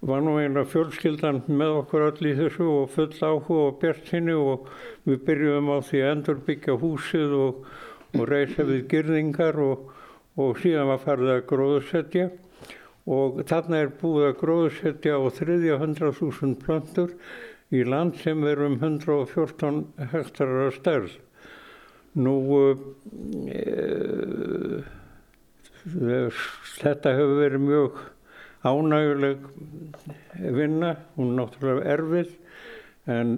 [0.05, 4.35] var nú eina fjölskyldan með okkur öll í þessu og full áhuga og bjart henni
[4.37, 4.67] og
[5.09, 7.63] við byrjuðum á því að endur byggja húsið og,
[8.13, 9.89] og reysa við gyrningar og,
[10.37, 12.27] og síðan var farið að gróðsetja
[13.09, 17.17] og þarna er búið að gróðsetja á þriðja 100.000 plantur
[17.73, 19.81] í land sem er um 114
[20.13, 21.17] hektarar stærð.
[22.17, 22.37] Nú
[23.49, 23.65] e,
[25.83, 27.99] þetta hefur verið mjög
[28.67, 29.47] ánæguleg
[30.35, 32.33] vinna, hún er náttúrulega erfið
[33.07, 33.33] en,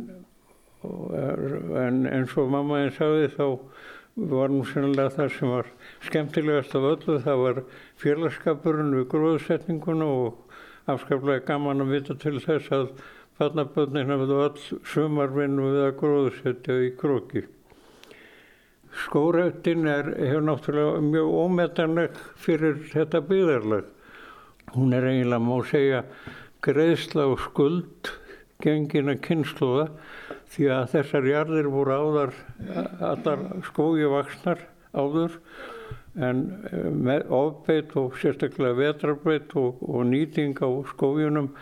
[0.81, 3.45] en eins og mamma einn sagði þá
[4.31, 5.69] var nú sennilega það sem var
[6.07, 7.63] skemmtilegast af öllu, það var
[8.01, 10.57] félagskapurinn við gróðsetninguna og
[10.91, 12.91] afskaplega gaman að vita til þess að
[13.39, 17.45] fannaböndin hefðu öll sumarvinnu við að gróðsetja í króki.
[18.91, 23.85] Skórættin er, hefur náttúrulega mjög ómetanleg fyrir þetta byggðarlag.
[24.75, 26.03] Hún er eiginlega, má segja,
[26.63, 28.11] greiðsla og skuld
[28.61, 29.87] gengina kynnslóða
[30.51, 32.33] því að þessar jarðir voru áðar
[33.11, 35.37] allar skógi vaksnar áður
[36.19, 41.53] en eh, ofbeitt og sérstaklega vetrarbeitt og, og nýting á skóginum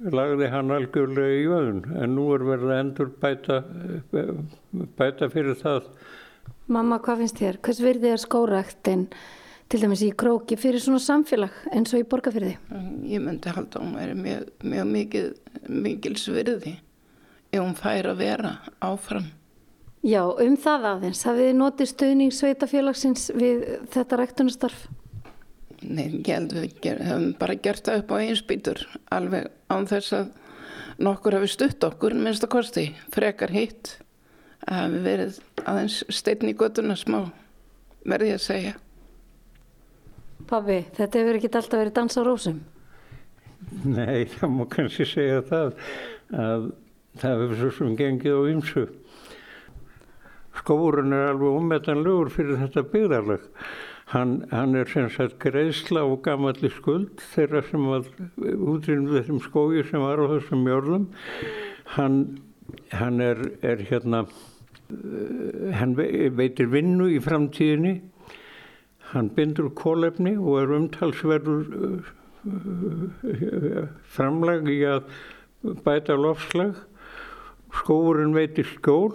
[0.00, 3.58] lagði hann algjörlega í öðun en nú er verið að endur bæta,
[4.16, 4.32] eh,
[4.96, 5.90] bæta fyrir það
[6.70, 7.56] Mamma, hvað finnst þér?
[7.66, 9.08] Hvers virði er skóraktinn
[9.70, 12.52] til dæmis í króki fyrir svona samfélag eins og í borgarfyrði?
[13.10, 15.24] Ég myndi halda hún er mjög, mjög mikil,
[15.66, 16.76] mikil svirði
[17.50, 18.52] ef hún fær að vera
[18.86, 19.26] áfram.
[20.06, 21.22] Já, um það aðeins.
[21.26, 24.84] Hafið þið notið stöðning sveitafélagsins við þetta ræktunastarf?
[25.82, 30.14] Nei, ég held við ger, hefum bara gert það upp á einspýtur alveg án þess
[30.20, 30.30] að
[31.02, 33.96] nokkur hefur stutt okkur minnst að kosti, frekar hitt
[34.66, 37.20] að hafi verið aðeins steinn í göttuna smá
[38.04, 38.76] verði ég að segja
[40.50, 42.56] Pabbi, þetta hefur ekki alltaf verið dans á rósum.
[43.84, 45.68] Nei, það má kannski segja það
[46.34, 46.64] að
[47.20, 48.86] það hefur svo sem gengið á ymsu.
[50.60, 53.46] Skóurinn er alveg ummetanlegur fyrir þetta byggðarlag.
[54.10, 58.08] Hann, hann er sem sagt greiðsla og gamalli skuld þeirra sem var
[58.42, 61.04] útrýnum þessum skói sem var á þessum jörðum.
[61.94, 62.16] Hann,
[62.90, 64.24] hann er, er hérna,
[65.78, 68.00] hann ve- veitir vinnu í framtíðinni.
[69.10, 72.08] Hann bindur kólefni og er umtalsverður uh,
[74.14, 75.02] framlag í að
[75.84, 76.78] bæta lofslag.
[77.80, 79.14] Skóurinn veitir skól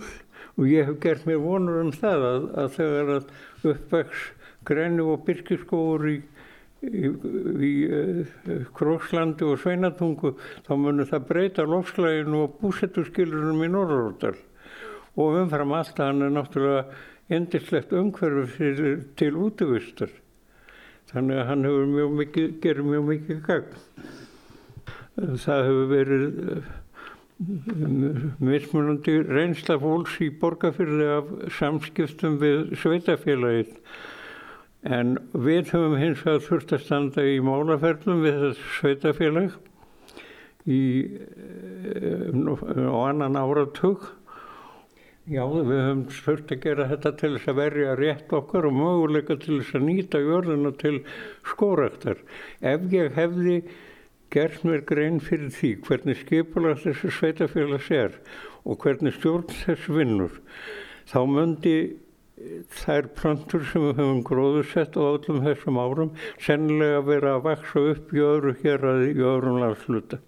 [0.56, 3.26] og ég hef gert mér vonur um það að, að þegar að
[3.72, 4.26] uppvex
[4.66, 6.18] grænu og byrkiskóur í,
[6.88, 7.06] í,
[7.68, 8.24] í uh,
[8.78, 10.36] Krókslandi og Sveinatungu
[10.68, 14.36] þá munur það breyta lofslæginu og búsetturskilurinn í Norðuróttal
[15.16, 16.86] og umfram allt að hann er náttúrulega
[17.36, 20.14] endislegt umhverfi fyrir, til útvistar
[21.12, 23.78] þannig að hann mjög mikið, gerir mjög mikið gagn.
[25.16, 26.74] Það hefur verið uh,
[28.44, 33.74] mismunandi reynsla fólks í borgarfyrði af samskiptum við sveitafélagið
[34.86, 39.56] en við höfum hins vegar þurft að standa í málaferlum við þessu sveitafélag
[40.66, 40.82] í
[42.86, 44.06] á annan áratug
[45.26, 49.38] Já, við höfum þurft að gera þetta til þess að verja rétt okkar og möguleika
[49.42, 51.00] til þess að nýta jörðuna til
[51.50, 52.20] skóraktar.
[52.62, 53.56] Ef ég hefði
[54.36, 58.20] gert mér grein fyrir því hvernig skipulag þessu sveitafélags er
[58.70, 60.38] og hvernig stjórn þess vinnur,
[61.10, 61.76] þá myndi
[62.84, 68.14] þær plöntur sem við höfum gróðursett á öllum þessum árum sennilega vera að vaksa upp
[68.14, 70.22] í öðru hér að í öðrum landsluta.